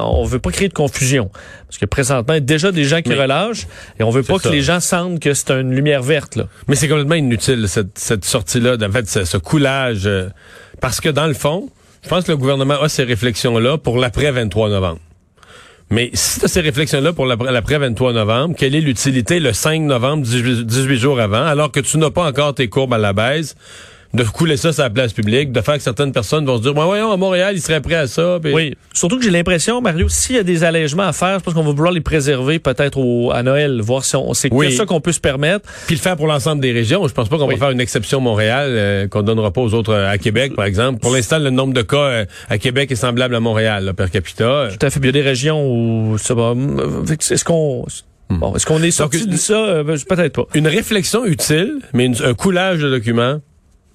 on 0.00 0.24
veut 0.24 0.40
pas 0.40 0.50
créer 0.50 0.68
de 0.68 0.74
confusion, 0.74 1.30
parce 1.68 1.78
que 1.78 1.86
présentement, 1.86 2.34
il 2.34 2.38
y 2.38 2.38
a 2.38 2.40
déjà 2.40 2.72
des 2.72 2.84
gens 2.84 3.00
qui 3.00 3.14
relâchent, 3.14 3.68
et 4.00 4.02
on 4.02 4.10
veut 4.10 4.24
pas 4.24 4.38
que 4.38 4.48
les 4.48 4.62
gens 4.62 4.80
sentent 4.80 5.20
que 5.20 5.34
c'est 5.34 5.52
une 5.52 5.72
lumière 5.72 6.02
verte. 6.02 6.34
Là. 6.34 6.48
Mais 6.66 6.74
c'est 6.74 6.88
complètement 6.88 7.14
inutile 7.14 7.68
cette, 7.68 7.96
cette 7.96 8.24
sortie-là, 8.24 8.76
en 8.82 8.90
fait, 8.90 9.08
ce, 9.08 9.24
ce 9.24 9.36
coulage, 9.36 10.08
parce 10.80 11.00
que 11.00 11.10
dans 11.10 11.26
le 11.28 11.34
fond, 11.34 11.68
je 12.02 12.08
pense 12.08 12.24
que 12.24 12.32
le 12.32 12.36
gouvernement 12.36 12.80
a 12.80 12.88
ces 12.88 13.04
réflexions-là 13.04 13.78
pour 13.78 13.98
l'après 13.98 14.32
23 14.32 14.68
novembre. 14.68 14.98
Mais 15.90 16.10
si 16.14 16.40
tu 16.40 16.46
as 16.46 16.48
ces 16.48 16.60
réflexions-là 16.60 17.12
pour 17.12 17.26
l'après 17.26 17.78
23 17.78 18.12
novembre, 18.12 18.54
quelle 18.56 18.74
est 18.74 18.80
l'utilité 18.80 19.38
le 19.38 19.52
5 19.52 19.82
novembre, 19.82 20.24
18 20.24 20.96
jours 20.96 21.20
avant, 21.20 21.44
alors 21.44 21.70
que 21.70 21.80
tu 21.80 21.98
n'as 21.98 22.10
pas 22.10 22.26
encore 22.26 22.54
tes 22.54 22.68
courbes 22.68 22.94
à 22.94 22.98
la 22.98 23.12
baisse? 23.12 23.54
De 24.14 24.22
couler 24.22 24.56
ça 24.56 24.72
sur 24.72 24.82
la 24.82 24.90
place 24.90 25.12
publique, 25.12 25.50
de 25.50 25.60
faire 25.60 25.76
que 25.76 25.82
certaines 25.82 26.12
personnes 26.12 26.46
vont 26.46 26.56
se 26.56 26.62
dire, 26.62 26.72
voyons, 26.72 27.10
à 27.10 27.16
Montréal, 27.16 27.54
ils 27.56 27.60
seraient 27.60 27.80
prêts 27.80 27.96
à 27.96 28.06
ça. 28.06 28.38
Oui, 28.44 28.74
surtout 28.92 29.18
que 29.18 29.24
j'ai 29.24 29.30
l'impression, 29.30 29.80
Mario, 29.80 30.08
s'il 30.08 30.36
y 30.36 30.38
a 30.38 30.44
des 30.44 30.62
allègements 30.62 31.02
à 31.04 31.12
faire, 31.12 31.40
je 31.40 31.44
pense 31.44 31.54
qu'on 31.54 31.64
va 31.64 31.72
vouloir 31.72 31.92
les 31.92 32.00
préserver 32.00 32.58
peut-être 32.60 33.00
à 33.32 33.42
Noël, 33.42 33.80
voir 33.80 34.04
si 34.04 34.14
on 34.16 34.32
c'est 34.34 34.52
oui. 34.52 34.72
ça 34.72 34.86
qu'on 34.86 35.00
peut 35.00 35.12
se 35.12 35.20
permettre. 35.20 35.68
Puis 35.86 35.96
le 35.96 36.00
faire 36.00 36.16
pour 36.16 36.26
l'ensemble 36.26 36.60
des 36.62 36.72
régions. 36.72 37.06
Je 37.08 37.12
pense 37.12 37.28
pas 37.28 37.38
qu'on 37.38 37.46
va 37.46 37.56
faire 37.56 37.70
une 37.70 37.80
exception 37.80 38.20
Montréal 38.20 38.68
euh, 38.70 39.08
qu'on 39.08 39.22
donnera 39.22 39.50
pas 39.52 39.60
aux 39.60 39.74
autres 39.74 39.92
euh, 39.92 40.10
à 40.10 40.18
Québec, 40.18 40.54
par 40.54 40.64
exemple. 40.64 41.00
Pour 41.00 41.12
l'instant, 41.12 41.38
le 41.38 41.50
nombre 41.50 41.74
de 41.74 41.82
cas 41.82 41.96
euh, 41.96 42.24
à 42.48 42.58
Québec 42.58 42.90
est 42.92 42.96
semblable 42.96 43.34
à 43.34 43.40
Montréal, 43.40 43.84
là, 43.84 43.94
per 43.94 44.10
capita. 44.10 44.68
Tout 44.70 44.86
à 44.86 44.90
fait. 44.90 45.00
Il 45.00 45.06
y 45.06 45.08
a 45.08 45.12
des 45.12 45.22
régions 45.22 45.66
où 45.70 46.18
ça 46.18 46.34
va. 46.34 46.54
Est-ce 47.10 47.44
qu'on 47.44 47.86
hmm. 48.30 48.38
Bon, 48.38 48.54
est-ce 48.54 48.66
qu'on 48.66 48.82
est 48.82 48.90
sorti 48.90 49.26
de 49.26 49.36
ça? 49.36 49.82
Ben, 49.82 49.96
peut-être 50.08 50.32
pas. 50.32 50.46
Une 50.54 50.68
réflexion 50.68 51.24
utile, 51.24 51.80
mais 51.92 52.10
un 52.22 52.34
coulage 52.34 52.80
de 52.80 52.90
documents 52.90 53.40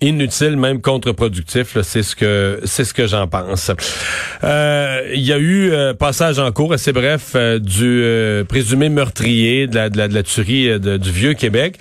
inutile, 0.01 0.55
même 0.55 0.81
contre-productif. 0.81 1.77
C'est 1.81 2.03
ce 2.03 2.15
que 2.15 2.59
c'est 2.63 2.85
ce 2.85 2.93
que 2.93 3.07
j'en 3.07 3.27
pense. 3.27 3.71
Euh, 4.43 5.01
il 5.13 5.21
y 5.21 5.33
a 5.33 5.37
eu 5.37 5.71
euh, 5.71 5.93
passage 5.93 6.39
en 6.39 6.51
cours 6.51 6.73
assez 6.73 6.93
bref 6.93 7.33
euh, 7.35 7.59
du 7.59 8.03
présumé 8.47 8.89
meurtrier 8.89 9.67
de 9.67 9.75
la, 9.75 9.89
de 9.89 10.13
la, 10.13 10.23
tuerie 10.23 10.79
du 10.79 11.11
vieux 11.11 11.33
Québec. 11.33 11.77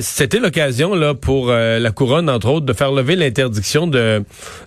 C'était 0.00 0.38
l'occasion 0.38 0.94
là 0.94 1.14
pour 1.14 1.48
la 1.50 1.90
couronne 1.90 2.30
entre 2.30 2.48
autres 2.48 2.66
de 2.66 2.72
faire 2.72 2.92
lever 2.92 3.16
l'interdiction 3.16 3.86
de 3.86 4.22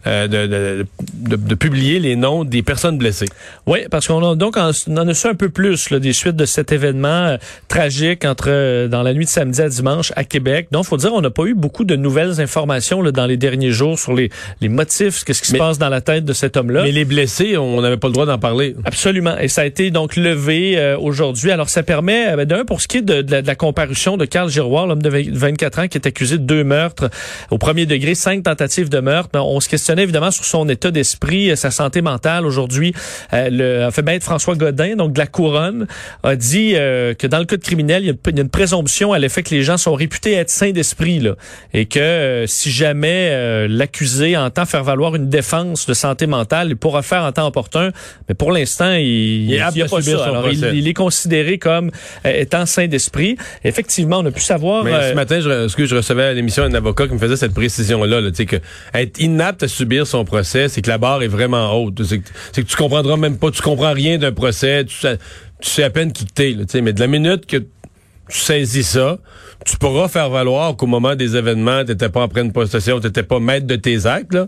de, 0.05 0.85
de, 1.13 1.55
publier 1.55 1.99
les 1.99 2.15
noms 2.15 2.43
des 2.43 2.61
personnes 2.61 2.97
blessées. 2.97 3.27
Oui, 3.65 3.79
parce 3.89 4.07
qu'on 4.07 4.31
a 4.31 4.35
donc 4.35 4.57
on 4.57 4.97
en 4.97 5.07
a 5.07 5.13
su 5.13 5.27
un 5.27 5.35
peu 5.35 5.49
plus 5.49 5.89
là, 5.89 5.99
des 5.99 6.13
suites 6.13 6.35
de 6.35 6.45
cet 6.45 6.71
événement 6.71 7.37
tragique 7.67 8.25
entre 8.25 8.87
dans 8.87 9.03
la 9.03 9.13
nuit 9.13 9.25
de 9.25 9.29
samedi 9.29 9.61
à 9.61 9.69
dimanche 9.69 10.11
à 10.15 10.23
Québec. 10.23 10.67
Donc 10.71 10.85
faut 10.85 10.97
dire 10.97 11.13
on 11.13 11.21
n'a 11.21 11.29
pas 11.29 11.43
eu 11.43 11.53
beaucoup 11.53 11.83
de 11.83 11.95
nouvelles 11.95 12.41
informations 12.41 12.90
dans 12.91 13.25
les 13.25 13.37
derniers 13.37 13.71
jours 13.71 13.97
sur 13.97 14.13
les, 14.13 14.29
les 14.59 14.69
motifs, 14.69 15.23
qu'est-ce 15.23 15.41
qui 15.41 15.49
se 15.49 15.57
passe 15.57 15.77
dans 15.77 15.89
la 15.89 16.01
tête 16.01 16.25
de 16.25 16.33
cet 16.33 16.57
homme-là? 16.57 16.83
Mais 16.83 16.91
les 16.91 17.05
blessés, 17.05 17.57
on 17.57 17.81
n'avait 17.81 17.97
pas 17.97 18.07
le 18.07 18.13
droit 18.13 18.25
d'en 18.25 18.37
parler. 18.37 18.75
Absolument. 18.85 19.37
Et 19.37 19.47
ça 19.47 19.61
a 19.61 19.65
été 19.65 19.91
donc 19.91 20.15
levé 20.15 20.77
euh, 20.77 20.97
aujourd'hui. 20.97 21.51
Alors 21.51 21.69
ça 21.69 21.83
permet, 21.83 22.33
euh, 22.33 22.35
ben, 22.35 22.45
d'un, 22.45 22.65
pour 22.65 22.81
ce 22.81 22.87
qui 22.87 22.97
est 22.97 23.01
de, 23.01 23.21
de, 23.21 23.35
la, 23.45 23.55
comparution 23.55 24.17
de 24.17 24.25
Carl 24.25 24.49
Giroir, 24.49 24.87
l'homme 24.87 25.01
de 25.01 25.09
24 25.09 25.79
ans 25.79 25.87
qui 25.87 25.97
est 25.97 26.07
accusé 26.07 26.37
de 26.37 26.43
deux 26.43 26.63
meurtres 26.63 27.09
au 27.49 27.57
premier 27.57 27.85
degré, 27.85 28.15
cinq 28.15 28.43
tentatives 28.43 28.89
de 28.89 28.99
meurtre. 28.99 29.29
Ben, 29.33 29.41
on 29.41 29.59
se 29.59 29.69
questionnait 29.69 30.03
évidemment 30.03 30.31
sur 30.31 30.45
son 30.45 30.67
état 30.67 30.91
d'esprit, 30.91 31.51
euh, 31.51 31.55
sa 31.55 31.71
santé 31.71 32.01
mentale. 32.01 32.45
Aujourd'hui, 32.45 32.93
le 33.31 33.89
fait 33.91 34.01
maître 34.01 34.25
François 34.25 34.55
Godin, 34.55 34.95
donc 34.95 35.13
de 35.13 35.19
la 35.19 35.27
Couronne, 35.27 35.87
a 36.23 36.35
dit 36.35 36.71
que 36.73 37.27
dans 37.27 37.39
le 37.39 37.45
cas 37.45 37.57
de 37.57 37.61
criminel, 37.61 38.03
il 38.03 38.07
y, 38.07 38.09
a, 38.09 38.13
il 38.27 38.35
y 38.35 38.39
a 38.39 38.41
une 38.41 38.49
présomption 38.49 39.13
à 39.13 39.19
l'effet 39.19 39.43
que 39.43 39.53
les 39.53 39.63
gens 39.63 39.77
sont 39.77 39.93
réputés 39.93 40.33
être 40.33 40.49
sains 40.49 40.71
d'esprit 40.71 41.19
là, 41.19 41.35
et 41.73 41.85
que 41.85 42.45
si 42.47 42.71
jamais 42.81 43.29
euh, 43.31 43.67
l'accusé 43.69 44.35
entend 44.35 44.65
faire 44.65 44.83
valoir 44.83 45.15
une 45.15 45.29
défense 45.29 45.85
de 45.85 45.93
santé 45.93 46.25
mentale, 46.25 46.69
il 46.69 46.75
pourra 46.75 47.03
faire 47.03 47.23
en 47.23 47.31
temps 47.31 47.45
opportun. 47.45 47.91
Mais 48.27 48.33
pour 48.33 48.51
l'instant, 48.51 48.93
il 48.93 49.45
n'y 49.45 49.59
a, 49.59 49.71
pas 49.71 50.01
ça. 50.01 50.25
Alors, 50.25 50.49
il, 50.51 50.87
est 50.87 50.93
considéré 50.93 51.59
comme 51.59 51.91
euh, 52.25 52.41
étant 52.41 52.65
sain 52.65 52.87
d'esprit. 52.87 53.37
Effectivement, 53.63 54.19
on 54.19 54.25
a 54.25 54.31
pu 54.31 54.41
savoir. 54.41 54.83
Mais 54.83 54.91
ce 54.91 54.95
euh, 54.95 55.13
matin, 55.13 55.39
je, 55.41 55.67
ce 55.67 55.75
que 55.75 55.85
je 55.85 55.95
recevais 55.95 56.23
à 56.23 56.33
l'émission 56.33 56.63
un 56.63 56.73
avocat 56.73 57.07
qui 57.07 57.13
me 57.13 57.19
faisait 57.19 57.37
cette 57.37 57.53
précision-là, 57.53 58.19
là, 58.19 58.31
que 58.31 58.55
être 58.95 59.19
inapte 59.19 59.61
à 59.61 59.67
subir 59.67 60.07
son 60.07 60.25
procès, 60.25 60.67
c'est 60.67 60.81
que 60.81 60.89
la 60.89 60.97
barre 60.97 61.21
est 61.21 61.27
vraiment 61.27 61.71
haute. 61.79 62.01
C'est 62.03 62.19
que, 62.19 62.61
tu 62.61 62.75
comprendras 62.75 63.17
même 63.17 63.37
pas, 63.37 63.51
tu 63.51 63.61
comprends 63.61 63.93
rien 63.93 64.17
d'un 64.17 64.31
procès, 64.31 64.85
tu 64.85 64.95
sais, 64.95 65.19
tu 65.61 65.69
sais 65.69 65.83
à 65.83 65.91
peine 65.91 66.11
qui 66.11 66.25
t'es. 66.25 66.55
Mais 66.81 66.93
de 66.93 66.99
la 66.99 67.07
minute 67.07 67.45
que 67.45 67.57
tu 67.57 68.39
saisis 68.39 68.83
ça, 68.83 69.19
tu 69.65 69.77
pourras 69.77 70.07
faire 70.07 70.29
valoir 70.29 70.75
qu'au 70.75 70.87
moment 70.87 71.15
des 71.15 71.35
événements, 71.35 71.83
tu 71.83 71.91
n'étais 71.91 72.09
pas 72.09 72.21
en 72.21 72.27
pleine 72.27 72.51
possession, 72.51 72.99
tu 72.99 73.07
n'étais 73.07 73.23
pas 73.23 73.39
maître 73.39 73.67
de 73.67 73.75
tes 73.75 74.05
actes, 74.05 74.33
là. 74.33 74.47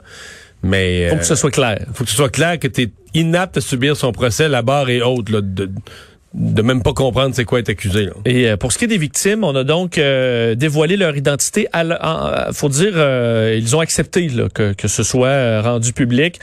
Mais 0.64 1.10
faut 1.10 1.18
que 1.18 1.26
ce 1.26 1.36
soit 1.36 1.52
clair. 1.52 1.86
Faut 1.94 2.06
que 2.06 2.10
ce 2.10 2.16
soit 2.16 2.30
clair 2.30 2.58
que 2.58 2.68
tu 2.68 2.84
es 2.84 2.92
inapte 3.14 3.58
à 3.58 3.62
subir 3.62 3.98
son 3.98 4.12
procès, 4.12 4.48
la 4.48 4.62
barre 4.62 4.90
est 4.90 5.02
haute 5.02 5.30
là, 5.30 5.42
de, 5.42 5.70
de 6.34 6.64
même 6.64 6.82
pas 6.82 6.94
comprendre 6.94 7.36
c'est 7.36 7.46
quoi 7.46 7.60
être 7.60 7.70
accusé. 7.70 8.10
Et 8.26 8.50
euh, 8.50 8.58
pour 8.58 8.72
ce 8.72 8.80
qui 8.80 8.86
est 8.86 8.88
des 8.88 8.98
victimes, 8.98 9.44
on 9.44 9.56
a 9.56 9.64
donc 9.64 9.98
euh, 9.98 10.56
dévoilé 10.56 10.98
leur 10.98 11.16
identité. 11.16 11.68
À 11.74 11.84
euh, 11.84 12.54
faut 12.54 12.70
dire, 12.70 12.94
ils 13.56 13.76
ont 13.76 13.80
accepté 13.80 14.28
là, 14.30 14.48
que, 14.54 14.74
que 14.74 14.88
ce 14.88 15.04
soit 15.04 15.62
rendu 15.62 15.94
public. 15.94 16.40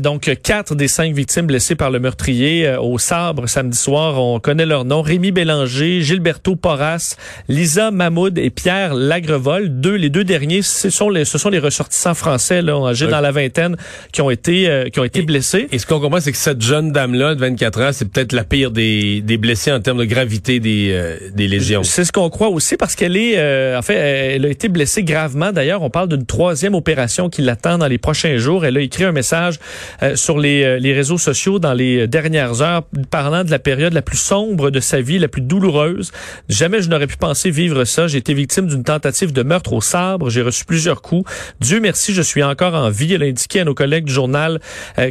donc 0.00 0.30
quatre 0.42 0.74
des 0.74 0.88
cinq 0.88 1.14
victimes 1.14 1.46
blessées 1.46 1.76
par 1.76 1.90
le 1.90 2.00
meurtrier 2.00 2.76
au 2.80 2.98
sabre 2.98 3.46
samedi 3.46 3.78
soir, 3.78 4.20
on 4.20 4.40
connaît 4.40 4.66
leur 4.66 4.84
nom 4.84 5.02
Rémi 5.02 5.30
Bélanger, 5.30 6.00
Gilberto 6.00 6.56
Porras, 6.56 7.16
Lisa 7.48 7.90
Mahmoud 7.90 8.38
et 8.38 8.50
Pierre 8.50 8.94
Lagrevol. 8.94 9.80
Deux, 9.80 9.94
les 9.94 10.10
deux 10.10 10.24
derniers, 10.24 10.62
ce 10.62 10.90
sont 10.90 11.08
les, 11.08 11.24
ce 11.24 11.38
sont 11.38 11.50
les 11.50 11.58
ressortissants 11.58 12.14
français 12.14 12.62
là, 12.62 12.76
âgés 12.88 13.06
dans 13.06 13.20
la 13.20 13.30
vingtaine 13.30 13.76
qui 14.12 14.20
ont 14.20 14.30
été 14.30 14.88
qui 14.92 14.98
ont 15.00 15.04
été 15.04 15.22
blessés. 15.22 15.68
Et 15.70 15.78
ce 15.78 15.86
qu'on 15.86 16.00
comprend, 16.00 16.20
c'est 16.20 16.32
que 16.32 16.38
cette 16.38 16.62
jeune 16.62 16.92
dame 16.92 17.14
là 17.14 17.34
de 17.34 17.40
24 17.40 17.82
ans, 17.82 17.90
c'est 17.92 18.08
peut-être 18.08 18.32
la 18.32 18.44
pire 18.44 18.70
des 18.70 19.11
des, 19.20 19.36
blessés 19.36 19.72
en 19.72 19.80
termes 19.80 19.98
de 19.98 20.04
gravité 20.04 20.60
des, 20.60 20.90
euh. 20.92 21.82
C'est 21.82 22.04
ce 22.04 22.12
qu'on 22.12 22.30
croit 22.30 22.48
aussi 22.48 22.76
parce 22.76 22.94
qu'elle 22.94 23.16
est, 23.16 23.36
euh, 23.36 23.78
en 23.78 23.82
fait, 23.82 23.94
elle 23.94 24.46
a 24.46 24.48
été 24.48 24.68
blessée 24.68 25.02
gravement. 25.02 25.52
D'ailleurs, 25.52 25.82
on 25.82 25.90
parle 25.90 26.08
d'une 26.08 26.24
troisième 26.24 26.74
opération 26.74 27.28
qui 27.28 27.42
l'attend 27.42 27.78
dans 27.78 27.86
les 27.86 27.98
prochains 27.98 28.36
jours. 28.36 28.64
Elle 28.64 28.76
a 28.76 28.80
écrit 28.80 29.04
un 29.04 29.12
message 29.12 29.58
euh, 30.02 30.16
sur 30.16 30.38
les, 30.38 30.78
les 30.80 30.92
réseaux 30.92 31.18
sociaux 31.18 31.58
dans 31.58 31.74
les 31.74 32.06
dernières 32.06 32.62
heures 32.62 32.82
parlant 33.10 33.44
de 33.44 33.50
la 33.50 33.58
période 33.58 33.92
la 33.92 34.02
plus 34.02 34.16
sombre 34.16 34.70
de 34.70 34.80
sa 34.80 35.00
vie, 35.00 35.18
la 35.18 35.28
plus 35.28 35.42
douloureuse. 35.42 36.12
Jamais 36.48 36.82
je 36.82 36.88
n'aurais 36.88 37.06
pu 37.06 37.16
penser 37.16 37.50
vivre 37.50 37.84
ça. 37.84 38.06
J'ai 38.06 38.18
été 38.18 38.34
victime 38.34 38.66
d'une 38.66 38.84
tentative 38.84 39.32
de 39.32 39.42
meurtre 39.42 39.72
au 39.72 39.80
sabre. 39.80 40.30
J'ai 40.30 40.42
reçu 40.42 40.64
plusieurs 40.64 41.02
coups. 41.02 41.30
Dieu 41.60 41.80
merci, 41.80 42.14
je 42.14 42.22
suis 42.22 42.42
encore 42.42 42.74
en 42.74 42.90
vie. 42.90 43.14
Elle 43.14 43.22
a 43.22 43.26
indiqué 43.26 43.60
à 43.60 43.64
nos 43.64 43.74
collègues 43.74 44.04
du 44.04 44.12
journal 44.12 44.60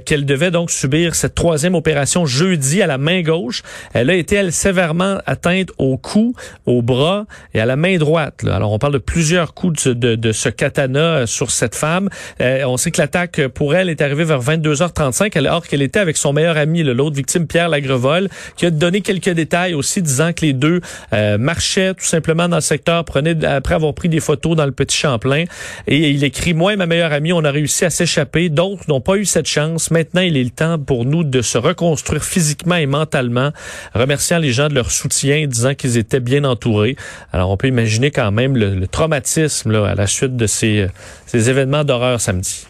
qu'elle 0.06 0.26
devait 0.26 0.52
donc 0.52 0.72
subir 0.72 1.16
cette 1.16 1.36
troisième 1.36 1.76
opération 1.76 2.26
jeudi 2.26 2.82
à 2.82 2.88
la 2.88 2.98
main 2.98 3.22
gauche. 3.22 3.64
Elle 3.94 4.10
a 4.10 4.14
été, 4.16 4.36
elle, 4.36 4.52
sévèrement 4.52 5.20
atteinte 5.26 5.70
au 5.78 5.98
cou, 5.98 6.34
au 6.66 6.82
bras 6.82 7.26
et 7.54 7.60
à 7.60 7.66
la 7.66 7.76
main 7.76 7.98
droite. 7.98 8.44
là. 8.44 8.56
Alors, 8.56 8.72
on 8.72 8.80
parle 8.80 8.94
de 8.94 8.98
plusieurs 9.00 9.54
coups 9.54 9.88
de, 9.88 9.94
de- 9.94 10.16
de 10.16 10.32
ce 10.32 10.50
katana 10.50 11.00
euh, 11.00 11.26
sur 11.26 11.52
cette 11.52 11.76
femme. 11.76 12.10
Euh, 12.42 12.64
on 12.66 12.78
sait 12.78 12.92
que 12.92 13.02
l'attaque 13.02 13.40
euh, 13.40 13.50
pour 13.50 13.76
elle 13.76 13.90
est 13.90 14.02
arrivée 14.02 14.24
vers 14.24 14.42
22h35, 14.42 15.38
alors 15.38 15.66
qu'elle 15.68 15.82
était 15.82 16.00
avec 16.00 16.18
son 16.18 16.34
meilleur 16.34 16.58
ami, 16.58 16.84
l'autre 16.84 17.16
victime, 17.16 17.48
Pierre 17.48 17.70
Lagrevol, 17.70 18.30
qui 18.56 18.66
a 18.66 18.72
donné 18.72 19.02
quelques 19.02 19.30
détails 19.30 19.74
aussi, 19.74 20.02
disant 20.02 20.34
que 20.34 20.46
les 20.46 20.54
deux 20.54 20.82
euh, 21.14 21.38
marchaient 21.38 21.94
tout 21.94 22.06
simplement 22.06 22.48
dans 22.48 22.58
le 22.58 22.62
secteur, 22.62 23.04
prenaient, 23.06 23.44
après 23.46 23.76
avoir 23.76 23.94
pris 23.94 24.10
des 24.10 24.20
photos 24.20 24.56
dans 24.56 24.66
le 24.66 24.72
petit 24.72 24.98
Champlain. 24.98 25.46
Et 25.88 26.10
il 26.12 26.24
écrit, 26.24 26.54
moi 26.54 26.74
et 26.74 26.76
ma 26.76 26.86
meilleure 26.86 27.14
amie, 27.14 27.34
on 27.34 27.44
a 27.44 27.52
réussi 27.52 27.86
à 27.86 27.90
s'échapper. 27.90 28.50
D'autres 28.50 28.84
n'ont 28.88 29.02
pas 29.02 29.16
eu 29.18 29.26
cette 29.26 29.48
chance. 29.48 29.90
Maintenant, 29.92 30.22
il 30.22 30.38
est 30.38 30.44
le 30.44 30.50
temps 30.50 30.78
pour 30.80 31.06
nous 31.06 31.24
de 31.24 31.42
se 31.42 31.58
reconstruire 31.58 32.24
physiquement 32.24 32.76
et 32.76 32.86
mentalement, 32.86 33.52
remerciant 33.94 34.38
les 34.40 34.52
gens 34.52 34.68
de 34.70 34.76
leur 34.76 34.92
soutien, 34.92 35.46
disant 35.48 35.74
qu'ils 35.76 35.98
étaient 35.98 36.20
bien 36.20 36.44
entourés. 36.44 36.96
Alors, 37.34 37.50
on 37.50 37.58
peut 37.58 37.68
imaginer 37.68 38.12
quand 38.12 38.32
même 38.32 38.56
le, 38.58 38.76
le 38.76 38.88
traumatisme 38.88 39.72
là, 39.72 39.88
à 39.88 39.96
la 39.96 40.08
suite 40.08 40.36
de 40.36 40.48
ces, 40.48 40.82
euh, 40.82 40.88
ces 41.26 41.50
événements 41.50 41.84
d'horreur 41.84 42.20
samedi. 42.22 42.66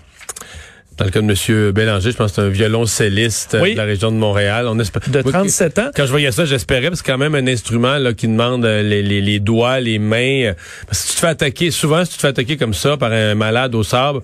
Dans 0.98 1.06
le 1.06 1.12
cas 1.12 1.22
de 1.22 1.26
M. 1.66 1.72
Bélanger, 1.72 2.12
je 2.12 2.18
pense 2.18 2.32
que 2.32 2.36
c'est 2.36 2.42
un 2.42 2.50
violoncelliste 2.50 3.56
euh, 3.56 3.62
Oui. 3.62 3.72
de 3.74 3.78
la 3.78 3.86
région 3.86 4.12
de 4.12 4.18
Montréal. 4.18 4.68
On 4.68 4.78
espère... 4.78 5.02
De 5.08 5.22
Moi, 5.24 5.32
37 5.32 5.80
ans. 5.80 5.90
Quand 5.96 6.06
je 6.06 6.12
voyais 6.12 6.32
ça, 6.32 6.46
j'espérais, 6.46 6.90
parce 6.90 7.02
que 7.02 7.08
c'est 7.08 7.12
quand 7.12 7.18
même 7.18 7.34
un 7.34 7.48
instrument 7.48 7.98
là, 7.98 8.14
qui 8.14 8.28
demande 8.28 8.66
euh, 8.66 8.84
les, 8.84 9.02
les, 9.02 9.22
les 9.22 9.40
doigts, 9.40 9.80
les 9.80 9.98
mains. 10.00 10.54
Parce 10.86 11.00
que 11.00 11.06
si 11.06 11.10
tu 11.10 11.16
te 11.16 11.20
fais 11.22 11.28
attaquer, 11.28 11.72
souvent, 11.72 12.04
si 12.06 12.12
tu 12.12 12.18
te 12.18 12.22
fais 12.22 12.28
attaquer 12.28 12.58
comme 12.58 12.74
ça 12.74 12.98
par 12.98 13.12
un 13.14 13.34
malade 13.36 13.74
au 13.74 13.84
sabre, 13.84 14.22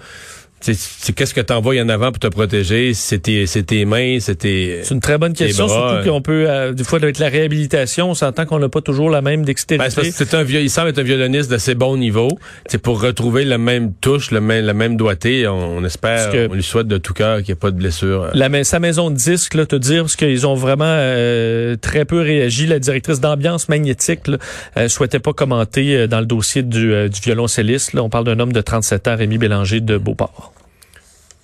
c'est 0.59 1.13
qu'est-ce 1.13 1.33
que 1.33 1.41
t'envoies 1.41 1.79
en 1.81 1.89
avant 1.89 2.11
pour 2.11 2.19
te 2.19 2.27
protéger? 2.27 2.93
C'est 2.93 3.19
tes, 3.19 3.85
mains, 3.85 4.17
c'est 4.19 4.35
tes... 4.35 4.79
C'est 4.83 4.93
une 4.93 5.01
très 5.01 5.17
bonne 5.17 5.33
question, 5.33 5.67
bras, 5.67 5.95
surtout 5.95 6.09
qu'on 6.09 6.21
peut, 6.21 6.45
euh, 6.49 6.73
des 6.73 6.83
fois, 6.83 6.99
avec 7.01 7.19
la 7.19 7.29
réhabilitation, 7.29 8.09
on 8.09 8.13
s'entend 8.15 8.45
qu'on 8.45 8.59
n'a 8.59 8.69
pas 8.69 8.81
toujours 8.81 9.09
la 9.09 9.21
même 9.21 9.41
Ben, 9.41 9.45
c'est 9.45 9.67
dextérité. 9.67 10.09
que 10.09 10.15
c'est 10.15 10.33
un 10.33 10.43
il 10.43 10.69
semble 10.69 10.89
être 10.89 10.99
un 10.99 11.03
violoniste 11.03 11.49
d'assez 11.49 11.75
bon 11.75 11.95
niveau. 11.97 12.29
C'est 12.67 12.79
pour 12.79 13.01
retrouver 13.01 13.45
la 13.45 13.57
même 13.57 13.93
touche, 13.93 14.31
le 14.31 14.41
même, 14.41 14.65
la 14.65 14.73
même 14.73 14.97
doigté. 14.97 15.47
On, 15.47 15.77
on 15.77 15.83
espère, 15.83 16.31
on 16.49 16.53
lui 16.53 16.63
souhaite 16.63 16.87
de 16.87 16.97
tout 16.97 17.13
cœur 17.13 17.37
qu'il 17.37 17.45
n'y 17.47 17.51
ait 17.51 17.55
pas 17.55 17.71
de 17.71 17.77
blessure. 17.77 18.23
euh. 18.23 18.29
La, 18.33 18.63
sa 18.63 18.79
maison 18.79 19.09
de 19.11 19.15
disques, 19.15 19.53
là, 19.53 19.65
te 19.65 19.75
dire, 19.75 20.03
parce 20.03 20.15
qu'ils 20.15 20.47
ont 20.47 20.55
vraiment 20.55 20.85
euh, 20.87 21.75
très 21.75 22.05
peu 22.05 22.19
réagi. 22.19 22.65
La 22.65 22.79
directrice 22.79 23.19
d'ambiance 23.19 23.69
magnétique 23.69 24.27
là, 24.27 24.37
euh, 24.77 24.87
souhaitait 24.89 25.19
pas 25.19 25.33
commenter 25.33 25.95
euh, 25.95 26.07
dans 26.07 26.19
le 26.19 26.25
dossier 26.25 26.63
du, 26.63 27.09
du 27.09 27.21
violoncelliste. 27.21 27.93
Là. 27.93 28.03
On 28.03 28.09
parle 28.09 28.25
d'un 28.25 28.39
homme 28.39 28.53
de 28.53 28.61
37 28.61 29.07
ans, 29.07 29.15
Rémi 29.15 29.37
Bélanger 29.37 29.81
de 29.81 29.97
Beauport. 29.97 30.53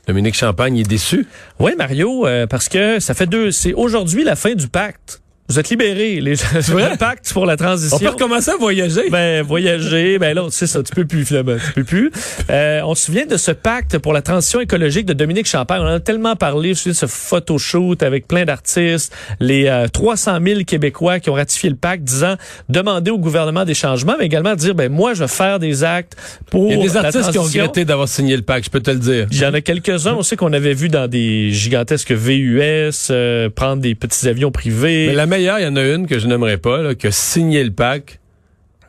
Dominique 0.07 0.35
Champagne 0.35 0.77
est 0.77 0.87
déçu. 0.87 1.27
Oui, 1.59 1.71
Mario, 1.77 2.27
euh, 2.27 2.45
parce 2.45 2.69
que 2.69 2.99
ça 2.99 3.13
fait 3.13 3.25
deux... 3.25 3.51
C'est 3.51 3.73
aujourd'hui 3.73 4.23
la 4.23 4.35
fin 4.35 4.53
du 4.53 4.67
pacte. 4.67 5.22
Vous 5.49 5.59
êtes 5.59 5.69
libérés. 5.69 6.21
Les, 6.21 6.35
le 6.53 6.97
pacte 6.97 7.31
pour 7.33 7.45
la 7.45 7.57
transition. 7.57 7.97
On 7.97 7.99
peut 7.99 8.09
recommencer 8.09 8.51
à 8.51 8.55
voyager. 8.55 9.09
Ben, 9.09 9.43
voyager, 9.43 10.17
ben 10.17 10.33
là, 10.33 10.47
c'est 10.49 10.67
ça, 10.67 10.81
tu 10.81 10.95
peux 10.95 11.05
plus, 11.05 11.25
finalement, 11.25 11.57
tu 11.57 11.73
peux 11.73 11.83
plus. 11.83 12.11
Euh, 12.49 12.81
on 12.85 12.95
se 12.95 13.05
souvient 13.05 13.25
de 13.25 13.35
ce 13.35 13.51
pacte 13.51 13.97
pour 13.97 14.13
la 14.13 14.21
transition 14.21 14.61
écologique 14.61 15.05
de 15.05 15.13
Dominique 15.13 15.47
Champagne. 15.47 15.81
On 15.81 15.85
en 15.85 15.95
a 15.95 15.99
tellement 15.99 16.37
parlé, 16.37 16.69
je 16.69 16.69
me 16.69 16.75
souviens 16.75 16.91
de 16.93 16.97
ce 16.97 17.05
photoshoot 17.07 18.01
avec 18.03 18.27
plein 18.27 18.45
d'artistes, 18.45 19.13
les 19.41 19.67
euh, 19.67 19.87
300 19.87 20.37
000 20.45 20.61
Québécois 20.63 21.19
qui 21.19 21.29
ont 21.29 21.33
ratifié 21.33 21.69
le 21.69 21.75
pacte 21.75 22.03
disant 22.03 22.35
demander 22.69 23.11
au 23.11 23.17
gouvernement 23.17 23.65
des 23.65 23.73
changements, 23.73 24.15
mais 24.17 24.25
également 24.25 24.55
dire, 24.55 24.75
ben 24.75 24.89
moi, 24.89 25.13
je 25.13 25.19
vais 25.19 25.27
faire 25.27 25.59
des 25.59 25.83
actes 25.83 26.15
pour 26.49 26.71
Il 26.71 26.77
y 26.77 26.81
a 26.81 26.83
des 26.83 26.97
artistes 26.97 27.31
qui 27.31 27.37
ont 27.37 27.43
regretté 27.43 27.83
d'avoir 27.83 28.07
signé 28.07 28.37
le 28.37 28.43
pacte, 28.43 28.65
je 28.65 28.69
peux 28.71 28.79
te 28.79 28.91
le 28.91 28.99
dire. 28.99 29.27
Il 29.29 29.39
y 29.39 29.45
en 29.45 29.53
a 29.53 29.59
quelques-uns 29.59 30.13
aussi 30.13 30.37
qu'on 30.37 30.53
avait 30.53 30.73
vu 30.73 30.87
dans 30.87 31.09
des 31.09 31.51
gigantesques 31.51 32.13
VUS, 32.13 32.61
euh, 33.09 33.49
prendre 33.49 33.81
des 33.81 33.93
petits 33.93 34.27
avions 34.29 34.51
privés. 34.51 35.07
Mais 35.07 35.15
la 35.15 35.32
meilleure, 35.33 35.59
il 35.59 35.63
y 35.63 35.67
en 35.67 35.75
a 35.75 35.83
une 35.83 36.05
que 36.07 36.19
je 36.19 36.27
n'aimerais 36.27 36.57
pas, 36.57 36.81
là, 36.81 36.95
qui 36.95 37.07
a 37.07 37.11
signé 37.11 37.63
le 37.63 37.71
pacte 37.71 38.19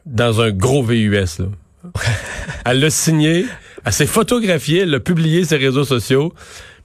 dans 0.07 0.41
un 0.43 0.51
gros 0.51 0.83
VUS. 0.83 1.15
Là. 1.39 1.47
elle 2.67 2.81
l'a 2.81 2.91
signé, 2.91 3.47
elle 3.85 3.93
s'est 3.93 4.07
photographiée, 4.07 4.81
elle 4.81 4.91
l'a 4.91 5.01
publié 5.01 5.41
sur 5.41 5.51
ses 5.51 5.57
réseaux 5.65 5.85
sociaux, 5.85 6.33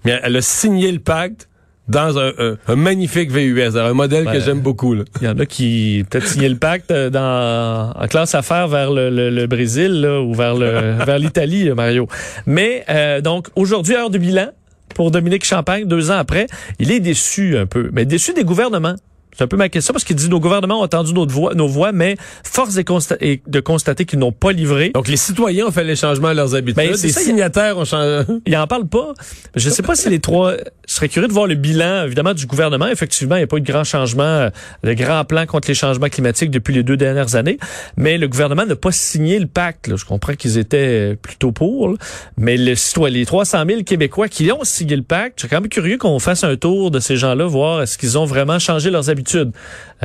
mais 0.06 0.20
elle 0.24 0.36
a 0.38 0.42
signé 0.42 0.92
le 0.92 1.00
pacte 1.00 1.48
dans 1.90 2.20
un, 2.20 2.32
un- 2.38 2.56
un 2.68 2.76
magnifique 2.76 3.32
VUS, 3.32 3.76
un 3.78 3.94
modèle 3.94 4.26
que 4.26 4.40
j'aime 4.40 4.60
beaucoup. 4.62 4.96
Il 4.96 5.04
y 5.24 5.28
en 5.28 5.38
a 5.40 5.46
qui 5.46 6.06
peut-être 6.10 6.28
signé 6.28 6.48
le 6.48 6.56
pacte 6.58 6.94
dans 6.94 7.92
en 7.96 8.08
classe 8.08 8.36
affaires 8.36 8.68
vers 8.68 8.92
le, 8.92 9.10
le- 9.10 9.30
le 9.32 9.48
Brésil 9.48 10.02
là, 10.02 10.22
ou 10.22 10.34
vers 10.36 10.54
le 10.56 10.94
vers 11.06 11.18
l'Italie, 11.20 11.70
Mario. 11.72 12.08
Mais 12.46 12.86
euh, 12.90 13.22
donc 13.22 13.48
aujourd'hui 13.56 13.96
heure 13.96 14.12
de 14.12 14.20
bilan 14.20 14.50
pour 14.96 15.10
Dominique 15.12 15.46
Champagne 15.46 15.86
deux 15.86 16.12
ans 16.12 16.18
après, 16.20 16.46
il 16.78 16.92
est 16.92 17.00
déçu 17.00 17.58
un 17.58 17.66
peu, 17.66 17.90
mais 17.92 18.06
déçu 18.06 18.34
des 18.34 18.44
gouvernements. 18.44 18.96
C'est 19.40 19.46
un 19.46 19.48
peu 19.48 19.56
ma 19.56 19.70
question 19.70 19.94
parce 19.94 20.04
qu'il 20.04 20.18
dit 20.18 20.28
nos 20.28 20.42
gouvernements 20.42 20.82
ont 20.82 20.84
entendu 20.84 21.14
notre 21.14 21.32
voix, 21.34 21.54
nos 21.56 21.70
voix, 21.70 21.94
mais 21.94 22.18
force 22.44 22.76
est, 22.76 22.86
consta- 22.86 23.16
est 23.22 23.42
de 23.48 23.60
constater 23.62 24.04
qu'ils 24.04 24.20
n'ont 24.20 24.34
pas 24.34 24.52
livré. 24.52 24.90
Donc 24.94 25.08
les 25.08 25.16
citoyens 25.16 25.68
ont 25.68 25.72
fait 25.72 25.86
les 25.86 25.96
changements 25.96 26.28
à 26.28 26.34
leurs 26.34 26.56
habitudes, 26.56 26.76
Ben, 26.76 26.94
c'est 26.98 27.08
les 27.08 27.14
ça, 27.14 27.22
signataires 27.22 27.78
ont 27.78 27.86
changé. 27.86 28.26
Il 28.46 28.58
en 28.58 28.68
parle 28.68 28.90
pas. 28.90 29.14
Je 29.56 29.70
ne 29.70 29.74
sais 29.74 29.82
pas 29.82 29.96
si 29.96 30.10
les 30.10 30.20
trois. 30.20 30.56
Je 30.90 30.94
serais 30.94 31.08
curieux 31.08 31.30
de 31.30 31.32
voir 31.34 31.48
le 31.48 31.56
bilan, 31.56 32.04
évidemment, 32.04 32.34
du 32.34 32.48
gouvernement. 32.48 32.88
Effectivement, 32.88 33.36
il 33.36 33.40
n'y 33.40 33.44
a 33.46 33.48
pas 33.48 33.56
eu 33.56 33.62
de 33.62 33.72
grand 33.72 33.86
changement, 33.86 34.24
euh, 34.24 34.50
de 34.84 34.92
grand 34.92 35.24
plan 35.24 35.46
contre 35.46 35.70
les 35.70 35.74
changements 35.74 36.10
climatiques 36.10 36.52
depuis 36.52 36.74
les 36.74 36.84
deux 36.84 36.98
dernières 36.98 37.36
années. 37.36 37.60
Mais 37.96 38.18
le 38.18 38.28
gouvernement 38.28 38.66
n'a 38.66 38.76
pas 38.76 38.92
signé 38.92 39.40
le 39.40 39.48
pacte. 39.48 39.88
là. 39.88 39.96
Je 39.96 40.04
comprends 40.04 40.34
qu'ils 40.34 40.58
étaient 40.58 41.16
plutôt 41.22 41.54
pour. 41.54 41.88
là. 41.92 41.96
Mais 42.38 42.58
le 42.58 42.76
citoyen, 42.76 43.14
les 43.16 43.26
300 43.26 43.64
000 43.66 43.84
Québécois 43.84 44.28
qui 44.28 44.52
ont 44.52 44.66
signé 44.66 44.98
le 44.98 45.04
pacte, 45.04 45.36
je 45.38 45.44
serais 45.44 45.56
quand 45.56 45.62
même 45.62 45.70
curieux 45.70 45.98
qu'on 45.98 46.20
fasse 46.20 46.44
un 46.44 46.58
tour 46.58 46.92
de 46.92 47.00
ces 47.00 47.16
gens-là, 47.16 47.46
voir 47.46 47.82
est-ce 47.84 47.98
qu'ils 47.98 48.18
ont 48.18 48.26
vraiment 48.26 48.60
changé 48.60 48.90
leurs 48.90 49.10
habitudes. 49.10 49.29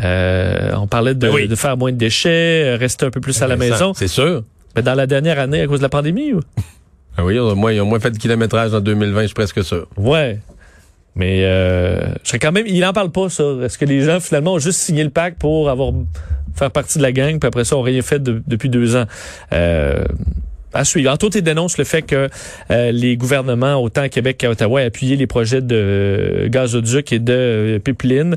Euh, 0.02 0.72
on 0.76 0.86
parlait 0.86 1.14
de, 1.14 1.20
Ben 1.28 1.34
oui. 1.34 1.48
de 1.48 1.54
faire 1.54 1.76
moins 1.76 1.92
de 1.92 1.96
déchets, 1.96 2.74
euh, 2.74 2.76
rester 2.76 3.06
un 3.06 3.10
peu 3.10 3.20
plus 3.20 3.40
à 3.42 3.46
la 3.46 3.56
maison. 3.56 3.94
C'est 3.94 4.08
sûr. 4.08 4.42
Mais 4.76 4.82
dans 4.82 4.94
la 4.94 5.06
dernière 5.06 5.38
année, 5.38 5.60
à 5.60 5.66
cause 5.66 5.78
de 5.78 5.84
la 5.84 5.88
pandémie, 5.88 6.32
ou? 6.32 6.40
Ah 7.16 7.24
oui, 7.24 7.34
ils 7.36 7.40
ont 7.40 7.54
moins, 7.54 7.72
ils 7.72 7.80
ont 7.80 7.86
moins 7.86 8.00
fait 8.00 8.10
de 8.10 8.18
kilométrage 8.18 8.74
en 8.74 8.80
2020, 8.80 9.22
je 9.22 9.26
suis 9.26 9.34
presque 9.34 9.62
sûr. 9.62 9.86
Ouais. 9.96 10.40
Mais 11.14 11.44
euh, 11.44 12.00
je 12.24 12.28
serais 12.30 12.40
quand 12.40 12.50
même. 12.50 12.66
Il 12.66 12.84
en 12.84 12.92
parle 12.92 13.10
pas, 13.12 13.28
ça. 13.28 13.44
Est-ce 13.62 13.78
que 13.78 13.84
les 13.84 14.00
gens, 14.02 14.18
finalement, 14.18 14.54
ont 14.54 14.58
juste 14.58 14.80
signé 14.80 15.04
le 15.04 15.10
pacte 15.10 15.38
pour 15.40 15.70
avoir 15.70 15.92
faire 16.56 16.72
partie 16.72 16.98
de 16.98 17.04
la 17.04 17.12
gang, 17.12 17.38
puis 17.38 17.46
après 17.46 17.64
ça, 17.64 17.76
ont 17.76 17.82
rien 17.82 18.02
fait 18.02 18.20
de- 18.20 18.42
depuis 18.48 18.68
deux 18.68 18.96
ans? 18.96 19.04
Euh, 19.52 20.04
à 20.74 20.84
suivre. 20.84 21.10
Entre 21.10 21.26
autres, 21.26 21.36
il 21.36 21.42
dénonce 21.42 21.78
le 21.78 21.84
fait 21.84 22.02
que 22.02 22.28
euh, 22.70 22.92
les 22.92 23.16
gouvernements, 23.16 23.76
autant 23.82 24.02
à 24.02 24.08
Québec 24.08 24.38
qu'à 24.38 24.50
Ottawa, 24.50 24.82
aient 24.82 24.86
appuyé 24.86 25.16
les 25.16 25.26
projets 25.26 25.60
de 25.62 25.74
euh, 25.76 26.48
gazoduc 26.48 27.12
et 27.12 27.18
de 27.18 27.32
euh, 27.32 27.78
pipeline 27.78 28.36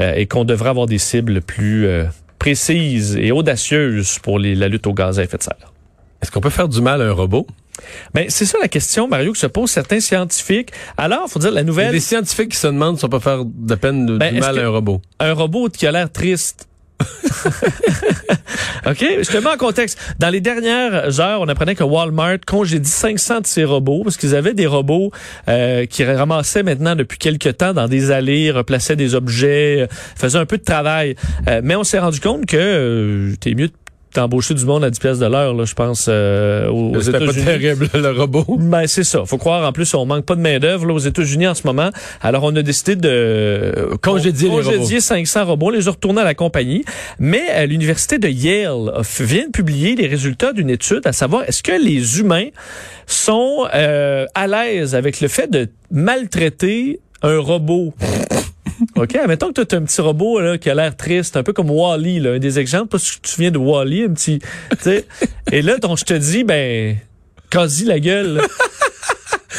euh, 0.00 0.14
et 0.14 0.26
qu'on 0.26 0.44
devrait 0.44 0.70
avoir 0.70 0.86
des 0.86 0.98
cibles 0.98 1.40
plus 1.40 1.86
euh, 1.86 2.04
précises 2.38 3.16
et 3.16 3.32
audacieuses 3.32 4.18
pour 4.20 4.38
les- 4.38 4.54
la 4.54 4.68
lutte 4.68 4.86
au 4.86 4.94
gaz 4.94 5.18
à 5.18 5.24
effet 5.24 5.38
de 5.38 5.42
serre. 5.42 5.72
Est-ce 6.22 6.30
qu'on 6.30 6.40
peut 6.40 6.50
faire 6.50 6.68
du 6.68 6.80
mal 6.80 7.02
à 7.02 7.06
un 7.06 7.12
robot? 7.12 7.46
Ben, 8.12 8.26
c'est 8.28 8.44
ça 8.44 8.58
la 8.60 8.66
question, 8.68 9.06
Mario, 9.06 9.32
que 9.32 9.38
se 9.38 9.46
posent 9.46 9.70
certains 9.70 10.00
scientifiques. 10.00 10.70
Alors, 10.96 11.28
faut 11.28 11.38
dire, 11.38 11.52
la 11.52 11.60
Il 11.60 11.62
y 11.62 11.66
a 11.66 11.66
nouvelle... 11.68 11.92
des 11.92 12.00
scientifiques 12.00 12.50
qui 12.50 12.56
se 12.56 12.66
demandent 12.66 12.98
si 12.98 13.04
on 13.04 13.08
peut 13.08 13.20
faire 13.20 13.44
de 13.44 13.74
peine 13.76 14.04
de, 14.04 14.18
Ben, 14.18 14.34
du 14.34 14.40
mal 14.40 14.58
à 14.58 14.64
un 14.64 14.68
robot. 14.68 15.00
un 15.20 15.32
robot 15.32 15.68
qui 15.68 15.86
a 15.86 15.92
l'air 15.92 16.10
triste. 16.10 16.67
OK, 18.86 18.98
je 19.00 19.30
te 19.30 19.36
mets 19.38 19.50
en 19.50 19.56
contexte. 19.56 19.98
Dans 20.18 20.28
les 20.28 20.40
dernières 20.40 21.20
heures, 21.20 21.40
on 21.40 21.48
apprenait 21.48 21.74
que 21.74 21.84
Walmart 21.84 22.38
congédie 22.46 22.88
500 22.88 23.40
de 23.42 23.46
ses 23.46 23.64
robots 23.64 24.02
parce 24.04 24.16
qu'ils 24.16 24.34
avaient 24.34 24.54
des 24.54 24.66
robots 24.66 25.10
euh, 25.48 25.86
qui 25.86 26.04
ramassaient 26.04 26.62
maintenant 26.62 26.96
depuis 26.96 27.18
quelques 27.18 27.58
temps 27.58 27.72
dans 27.72 27.88
des 27.88 28.10
allées, 28.10 28.50
replaçaient 28.50 28.96
des 28.96 29.14
objets, 29.14 29.82
euh, 29.82 29.86
faisaient 30.16 30.38
un 30.38 30.46
peu 30.46 30.58
de 30.58 30.64
travail. 30.64 31.14
Euh, 31.48 31.60
mais 31.62 31.76
on 31.76 31.84
s'est 31.84 31.98
rendu 31.98 32.20
compte 32.20 32.46
que 32.46 33.34
t'es 33.40 33.54
mieux 33.54 33.68
de 33.68 33.72
t'embaucher 34.12 34.54
du 34.54 34.64
monde 34.64 34.84
à 34.84 34.90
10 34.90 34.98
pièces 34.98 35.18
de 35.18 35.26
l'heure, 35.26 35.54
là, 35.54 35.64
je 35.64 35.74
pense, 35.74 36.06
euh, 36.08 36.68
aux, 36.68 37.00
C'était 37.00 37.18
pas 37.18 37.24
États-Unis. 37.24 37.44
terrible, 37.44 37.88
le 37.94 38.10
robot. 38.10 38.44
Ben 38.58 38.86
c'est 38.86 39.04
ça. 39.04 39.24
Faut 39.26 39.38
croire 39.38 39.66
en 39.68 39.72
plus 39.72 39.92
on 39.94 40.06
manque 40.06 40.24
pas 40.24 40.34
de 40.34 40.40
main 40.40 40.58
d'œuvre 40.58 40.90
aux 40.92 40.98
États-Unis 40.98 41.46
en 41.46 41.54
ce 41.54 41.66
moment. 41.66 41.90
Alors 42.20 42.44
on 42.44 42.54
a 42.56 42.62
décidé 42.62 42.96
de 42.96 43.08
euh, 43.08 43.96
Congédier 44.02 44.48
les 44.48 44.54
congédier 44.54 45.00
500 45.00 45.44
robots, 45.46 45.70
les 45.70 45.88
a 45.88 45.90
retournés 45.90 46.20
à 46.20 46.24
la 46.24 46.34
compagnie. 46.34 46.84
Mais 47.18 47.66
l'université 47.66 48.18
de 48.18 48.28
Yale 48.28 48.92
vient 49.20 49.46
de 49.46 49.50
publier 49.50 49.94
les 49.94 50.06
résultats 50.06 50.52
d'une 50.52 50.70
étude 50.70 51.02
à 51.04 51.12
savoir 51.12 51.44
est-ce 51.46 51.62
que 51.62 51.72
les 51.72 52.20
humains 52.20 52.48
sont 53.06 53.66
euh, 53.74 54.26
à 54.34 54.46
l'aise 54.46 54.94
avec 54.94 55.20
le 55.20 55.28
fait 55.28 55.50
de 55.50 55.68
maltraiter 55.90 57.00
un 57.22 57.38
robot? 57.38 57.94
OK, 58.96 59.18
mettons 59.26 59.52
que 59.52 59.62
tu 59.62 59.74
as 59.74 59.78
un 59.78 59.82
petit 59.82 60.00
robot 60.00 60.40
là, 60.40 60.58
qui 60.58 60.70
a 60.70 60.74
l'air 60.74 60.96
triste, 60.96 61.36
un 61.36 61.42
peu 61.42 61.52
comme 61.52 61.70
Wally, 61.70 62.20
là, 62.20 62.32
un 62.32 62.38
des 62.38 62.58
exemples, 62.58 62.88
parce 62.88 63.10
que 63.10 63.14
tu 63.16 63.20
te 63.20 63.28
souviens 63.28 63.50
de 63.50 63.58
Wally, 63.58 64.04
un 64.04 64.12
petit. 64.12 64.38
tu 64.38 64.76
sais. 64.80 65.06
Et 65.52 65.62
là, 65.62 65.78
donc, 65.78 65.98
je 65.98 66.04
te 66.04 66.14
dis, 66.14 66.44
ben, 66.44 66.96
quasi 67.50 67.84
la 67.84 68.00
gueule. 68.00 68.40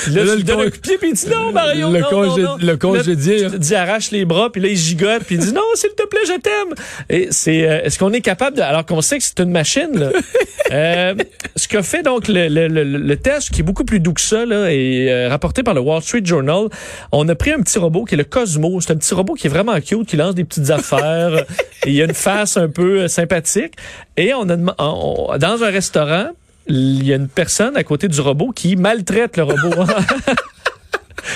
Là. 0.07 0.23
Là, 0.23 0.31
tu 0.33 0.38
le 0.38 0.43
donnes 0.43 0.55
con- 0.57 0.62
un 0.62 0.69
coup 0.69 0.77
de 0.77 0.81
pied, 0.81 0.97
puis 0.97 1.09
il 1.09 1.13
dit 1.15 1.27
non, 1.29 1.51
Mario, 1.51 1.89
le 1.91 1.99
non, 1.99 2.09
congé- 2.09 2.41
non, 2.43 2.49
non. 2.51 2.57
le 2.59 2.77
congédié, 2.77 3.39
Là, 3.39 3.45
tu 3.49 3.51
te 3.55 3.57
dis 3.57 3.75
arrache 3.75 4.12
les 4.12 4.25
bras, 4.25 4.51
puis 4.51 4.62
là, 4.62 4.67
il 4.69 4.77
gigote, 4.77 5.23
puis 5.25 5.35
il 5.35 5.41
dit 5.41 5.53
non, 5.53 5.62
s'il 5.75 5.89
te 5.91 6.05
plaît, 6.07 6.19
je 6.27 6.39
t'aime. 6.39 6.73
Et 7.09 7.27
c'est, 7.31 7.67
euh, 7.69 7.81
est-ce 7.83 7.99
qu'on 7.99 8.12
est 8.13 8.21
capable 8.21 8.57
de, 8.57 8.62
alors 8.62 8.85
qu'on 8.85 9.01
sait 9.01 9.17
que 9.17 9.23
c'est 9.23 9.39
une 9.39 9.51
machine, 9.51 9.89
là, 9.93 10.12
euh, 10.71 11.15
ce 11.55 11.67
qu'a 11.67 11.83
fait 11.83 12.03
donc 12.03 12.27
le, 12.27 12.47
le, 12.47 12.67
le, 12.67 12.83
le 12.83 13.15
test, 13.17 13.49
qui 13.51 13.62
est 13.62 13.63
beaucoup 13.63 13.85
plus 13.85 13.99
doux 13.99 14.13
que 14.13 14.21
ça, 14.21 14.45
là, 14.45 14.71
et 14.71 15.07
euh, 15.12 15.29
rapporté 15.29 15.63
par 15.63 15.73
le 15.73 15.81
Wall 15.81 16.01
Street 16.01 16.21
Journal, 16.23 16.67
on 17.12 17.27
a 17.27 17.35
pris 17.35 17.51
un 17.51 17.62
petit 17.62 17.79
robot 17.79 18.05
qui 18.05 18.15
est 18.15 18.17
le 18.17 18.23
Cosmo. 18.23 18.79
C'est 18.81 18.91
un 18.91 18.97
petit 18.97 19.13
robot 19.13 19.33
qui 19.33 19.47
est 19.47 19.49
vraiment 19.49 19.79
cute, 19.81 20.05
qui 20.07 20.15
lance 20.17 20.35
des 20.35 20.43
petites 20.43 20.69
affaires, 20.69 21.45
et 21.85 21.91
il 21.91 22.01
a 22.01 22.05
une 22.05 22.13
face 22.13 22.57
un 22.57 22.69
peu 22.69 23.01
euh, 23.01 23.07
sympathique. 23.07 23.73
Et 24.17 24.33
on 24.33 24.49
a 24.49 24.57
on- 24.79 25.38
dans 25.38 25.63
un 25.63 25.69
restaurant, 25.69 26.27
il 26.69 27.05
y 27.05 27.12
a 27.13 27.15
une 27.15 27.27
personne 27.27 27.75
à 27.75 27.84
côté 27.84 28.08
du 28.08 28.21
robot 28.21 28.51
qui 28.51 28.75
maltraite 28.75 29.38
le 29.38 29.43
robot. 29.43 29.91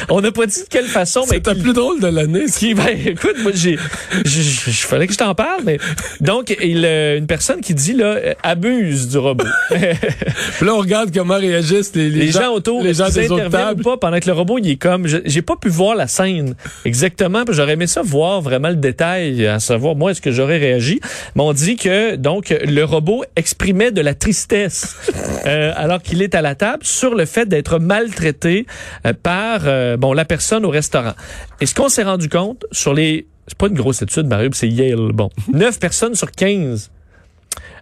On 0.10 0.22
n'a 0.22 0.32
pas 0.32 0.46
dit 0.46 0.60
de 0.62 0.68
quelle 0.70 0.86
façon, 0.86 1.24
la 1.32 1.40
qui- 1.40 1.62
plus 1.62 1.74
drôle 1.74 2.00
de 2.00 2.08
l'année. 2.08 2.46
qui, 2.46 2.74
ben, 2.74 2.98
écoute, 3.06 3.36
moi, 3.42 3.52
j'ai, 3.54 3.78
il 4.26 4.74
fallait 4.74 5.08
que 5.08 5.14
je 5.14 5.18
t'en 5.18 5.36
parle, 5.36 5.62
mais 5.66 5.78
donc, 6.22 6.56
il, 6.62 6.86
euh, 6.86 7.18
une 7.18 7.28
personne 7.28 7.62
qui 7.62 7.74
dit 7.74 7.94
là, 7.94 8.06
euh, 8.16 8.34
abuse 8.44 9.08
du 9.08 9.18
robot. 9.18 9.46
Puis 9.70 10.66
là, 10.66 10.74
on 10.76 10.80
regarde 10.80 11.14
comment 11.14 11.38
réagissent 11.38 11.96
les, 11.96 12.10
les, 12.10 12.32
gens, 12.32 12.54
autour, 12.54 12.84
les 12.84 12.94
gens 12.94 13.10
des 13.10 13.32
autres 13.32 13.50
tables. 13.50 13.82
ou 13.82 13.84
pas 13.84 13.98
pendant 13.98 14.20
que 14.20 14.28
le 14.28 14.34
robot 14.34 14.58
il 14.60 14.72
est 14.72 14.76
comme, 14.76 15.08
je- 15.08 15.18
j'ai 15.26 15.42
pas 15.42 15.56
pu 15.56 15.70
voir 15.70 15.96
la 15.96 16.08
scène 16.08 16.56
exactement, 16.86 17.44
j'aurais 17.50 17.74
aimé 17.74 17.88
ça 17.88 18.02
voir 18.04 18.42
vraiment 18.42 18.70
le 18.70 18.76
détail, 18.76 19.46
à 19.48 19.60
savoir 19.60 19.96
moi 19.96 20.12
est-ce 20.12 20.22
que 20.22 20.32
j'aurais 20.32 20.58
réagi? 20.58 21.00
Mais 21.36 21.44
on 21.44 21.54
dit 21.54 21.76
que 21.76 22.16
donc 22.16 22.50
le 22.66 22.84
robot 22.84 23.24
exprimait 23.36 23.92
de 23.92 24.02
la 24.02 24.14
tristesse 24.14 24.96
euh, 25.46 25.72
alors 25.76 26.02
qu'il 26.02 26.22
est 26.22 26.36
à 26.36 26.42
la 26.42 26.56
table 26.56 26.84
sur 26.84 27.16
le 27.16 27.26
fait 27.26 27.48
d'être 27.48 27.80
maltraité 27.80 28.66
euh, 29.06 29.14
par 29.22 29.62
euh, 29.74 29.98
bon 29.98 30.14
la 30.14 30.26
personne 30.26 30.66
au 30.66 30.70
restaurant. 30.70 31.14
Et 31.62 31.66
ce 31.66 31.74
qu'on 31.76 31.90
s'est 31.90 32.04
rendu 32.04 32.30
compte 32.30 32.66
sur 32.72 32.94
les 32.94 33.28
c'est 33.48 33.58
pas 33.58 33.68
une 33.68 33.74
grosse 33.74 34.02
étude, 34.02 34.28
Mario, 34.28 34.50
c'est 34.54 34.70
Yale. 34.70 35.12
Bon, 35.14 35.30
9 35.54 35.80
personnes 35.80 36.16
sur 36.16 36.32
15 36.32 36.92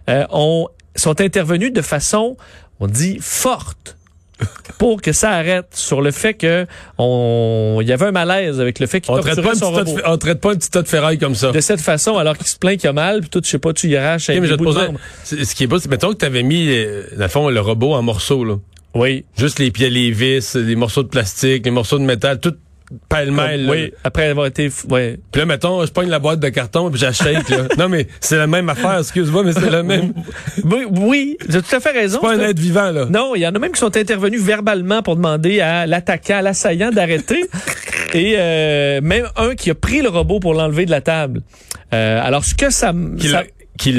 euh, 0.08 0.24
ont, 0.30 0.68
sont 0.96 1.20
intervenues 1.20 1.70
de 1.70 1.82
façon, 1.82 2.36
on 2.80 2.86
dit, 2.88 3.18
forte 3.20 3.96
pour 4.78 5.00
que 5.00 5.12
ça 5.12 5.30
arrête 5.30 5.68
sur 5.72 6.02
le 6.02 6.10
fait 6.10 6.34
que 6.34 6.66
on 6.98 7.78
il 7.80 7.86
y 7.86 7.92
avait 7.92 8.06
un 8.06 8.10
malaise 8.12 8.60
avec 8.60 8.80
le 8.80 8.88
fait 8.88 9.00
qu'il 9.00 9.14
On 9.14 9.20
traite, 9.20 9.40
pas 9.40 9.54
son 9.54 9.70
de, 9.70 10.02
on 10.04 10.18
traite 10.18 10.40
pas 10.40 10.50
un 10.50 10.56
petit 10.56 10.68
tas 10.70 10.82
de 10.82 10.88
ferraille 10.88 11.18
comme 11.18 11.36
ça. 11.36 11.52
De 11.52 11.60
cette 11.60 11.80
façon, 11.80 12.16
alors 12.16 12.36
qu'il 12.36 12.48
se 12.48 12.56
plaint 12.58 12.76
qu'il 12.76 12.88
a 12.88 12.92
mal, 12.92 13.20
puis 13.20 13.30
tout, 13.30 13.40
je 13.44 13.48
sais 13.48 13.60
pas, 13.60 13.72
tu 13.72 13.88
y 13.88 13.96
arraches 13.96 14.24
Ok, 14.24 14.30
avec 14.30 14.42
mais 14.42 14.48
je 14.48 14.54
te 14.54 14.62
poser- 14.64 14.88
ce 15.44 15.54
qui 15.54 15.62
est 15.62 15.68
pas, 15.68 15.78
c'est 15.78 15.88
mettons 15.88 16.12
que 16.12 16.18
tu 16.18 16.24
avais 16.24 16.42
mis, 16.42 16.66
euh, 16.70 17.04
dans 17.16 17.22
le 17.22 17.28
fond, 17.28 17.48
le 17.50 17.60
robot 17.60 17.94
en 17.94 18.02
morceaux, 18.02 18.44
là. 18.44 18.56
Oui. 18.94 19.24
Juste 19.38 19.58
les 19.58 19.70
pieds, 19.70 19.90
les 19.90 20.10
vis, 20.10 20.54
les 20.54 20.76
morceaux 20.76 21.02
de 21.02 21.08
plastique, 21.08 21.64
les 21.64 21.70
morceaux 21.70 21.98
de 21.98 22.04
métal, 22.04 22.40
tout 22.40 22.54
pêle-mêle. 23.08 23.64
là. 23.64 23.72
oui, 23.72 23.92
après 24.04 24.26
avoir 24.28 24.46
été, 24.46 24.70
ouais. 24.90 25.18
Puis 25.30 25.40
là, 25.40 25.46
mettons, 25.46 25.84
je 25.86 25.90
pogne 25.90 26.10
la 26.10 26.18
boîte 26.18 26.40
de 26.40 26.48
carton 26.50 26.90
puis 26.90 27.00
j'achète, 27.00 27.48
là. 27.48 27.64
Non, 27.78 27.88
mais 27.88 28.06
c'est 28.20 28.36
la 28.36 28.46
même 28.46 28.68
affaire, 28.68 28.98
excuse-moi, 28.98 29.44
mais 29.44 29.52
c'est 29.54 29.70
la 29.70 29.82
même. 29.82 30.12
Oui, 30.64 30.84
oui, 30.90 31.36
tu 31.50 31.56
as 31.56 31.62
tout 31.62 31.74
à 31.74 31.80
fait 31.80 31.92
raison. 31.92 32.18
C'est 32.20 32.26
pas 32.26 32.34
un 32.34 32.48
être 32.48 32.58
vivant, 32.58 32.90
là. 32.90 33.06
Non, 33.06 33.34
il 33.34 33.40
y 33.40 33.46
en 33.46 33.54
a 33.54 33.58
même 33.58 33.72
qui 33.72 33.80
sont 33.80 33.96
intervenus 33.96 34.42
verbalement 34.42 35.02
pour 35.02 35.16
demander 35.16 35.60
à 35.60 35.86
l'attaquant, 35.86 36.36
à 36.36 36.42
l'assaillant 36.42 36.90
d'arrêter. 36.90 37.46
Et 38.14 38.34
euh, 38.36 39.00
même 39.00 39.26
un 39.36 39.54
qui 39.54 39.70
a 39.70 39.74
pris 39.74 40.02
le 40.02 40.10
robot 40.10 40.38
pour 40.38 40.52
l'enlever 40.52 40.84
de 40.84 40.90
la 40.90 41.00
table. 41.00 41.40
Euh, 41.94 42.20
alors, 42.22 42.44
ce 42.44 42.54
que 42.54 42.68
ça... 42.68 42.92
Qu'il 43.18 43.30
ça- 43.30 43.42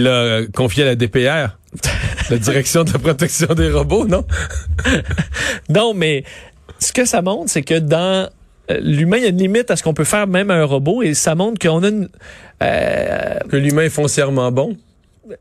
l'a 0.03 0.41
confié 0.53 0.83
à 0.83 0.85
la 0.85 0.95
DPR. 0.95 1.57
la 2.29 2.37
direction 2.37 2.83
de 2.83 2.93
la 2.93 2.99
protection 2.99 3.53
des 3.53 3.69
robots, 3.71 4.05
non? 4.07 4.23
Non, 5.69 5.93
mais 5.93 6.23
ce 6.79 6.91
que 6.93 7.05
ça 7.05 7.21
montre, 7.21 7.49
c'est 7.49 7.63
que 7.63 7.79
dans 7.79 8.29
euh, 8.71 8.79
l'humain, 8.81 9.17
il 9.17 9.23
y 9.23 9.25
a 9.25 9.29
une 9.29 9.37
limite 9.37 9.71
à 9.71 9.75
ce 9.75 9.83
qu'on 9.83 9.93
peut 9.93 10.03
faire 10.03 10.27
même 10.27 10.51
à 10.51 10.55
un 10.55 10.65
robot 10.65 11.01
et 11.03 11.13
ça 11.13 11.35
montre 11.35 11.59
qu'on 11.59 11.83
a 11.83 11.87
une... 11.89 12.09
euh, 12.61 13.35
Que 13.49 13.57
l'humain 13.57 13.83
est 13.83 13.89
foncièrement 13.89 14.51
bon? 14.51 14.77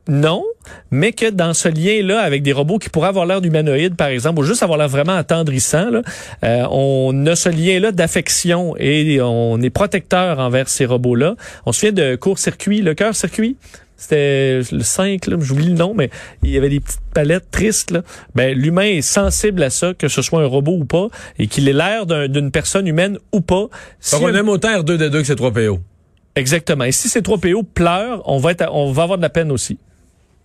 non, 0.07 0.45
mais 0.91 1.11
que 1.11 1.29
dans 1.29 1.53
ce 1.53 1.67
lien-là, 1.67 2.21
avec 2.21 2.41
des 2.41 2.53
robots 2.53 2.79
qui 2.79 2.87
pourraient 2.87 3.09
avoir 3.09 3.25
l'air 3.25 3.41
d'humanoïdes, 3.41 3.95
par 3.97 4.07
exemple, 4.07 4.39
ou 4.39 4.43
juste 4.43 4.63
avoir 4.63 4.77
l'air 4.79 4.87
vraiment 4.87 5.13
attendrissant, 5.13 5.89
là, 5.89 6.01
euh, 6.45 6.65
on 6.71 7.25
a 7.25 7.35
ce 7.35 7.49
lien-là 7.49 7.91
d'affection 7.91 8.75
et 8.79 9.19
on 9.21 9.61
est 9.61 9.69
protecteur 9.69 10.39
envers 10.39 10.69
ces 10.69 10.85
robots-là. 10.85 11.35
On 11.65 11.73
se 11.73 11.81
souvient 11.81 11.91
de 11.91 12.15
court-circuit, 12.15 12.81
le 12.81 12.93
cœur-circuit. 12.93 13.57
C'était 14.03 14.59
le 14.71 14.83
5, 14.83 15.27
là, 15.27 15.37
j'oublie 15.39 15.67
le 15.67 15.75
nom, 15.75 15.93
mais 15.93 16.09
il 16.43 16.49
y 16.49 16.57
avait 16.57 16.69
des 16.69 16.79
petites 16.81 16.99
palettes 17.13 17.49
tristes. 17.51 17.91
Là. 17.91 18.01
Ben, 18.35 18.57
l'humain 18.57 18.83
est 18.83 19.01
sensible 19.01 19.63
à 19.63 19.69
ça, 19.69 19.93
que 19.93 20.07
ce 20.09 20.21
soit 20.21 20.41
un 20.41 20.45
robot 20.45 20.73
ou 20.79 20.85
pas, 20.85 21.07
et 21.39 21.47
qu'il 21.47 21.67
ait 21.69 21.73
l'air 21.73 22.05
d'un- 22.05 22.27
d'une 22.27 22.51
personne 22.51 22.85
humaine 22.87 23.17
ou 23.31 23.39
pas. 23.41 23.67
Si 23.99 24.11
Donc, 24.15 24.23
on 24.29 24.35
aime 24.35 24.49
autant 24.49 24.69
R2D2 24.69 25.09
que 25.19 25.23
c'est 25.23 25.35
3PO. 25.35 25.79
Exactement. 26.35 26.83
Et 26.83 26.91
si 26.91 27.07
ces 27.09 27.21
trois 27.21 27.37
PO 27.37 27.63
pleurent, 27.63 28.21
on 28.25 28.39
va, 28.39 28.51
être, 28.51 28.63
à- 28.63 28.73
on 28.73 28.91
va 28.91 29.03
avoir 29.03 29.17
de 29.17 29.23
la 29.23 29.29
peine 29.29 29.51
aussi. 29.51 29.77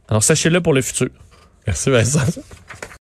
Alors 0.09 0.23
sachez-le 0.23 0.61
pour 0.61 0.73
le 0.75 0.83
futur. 0.83 1.09
Merci, 1.67 1.91
Vincent. 1.91 2.21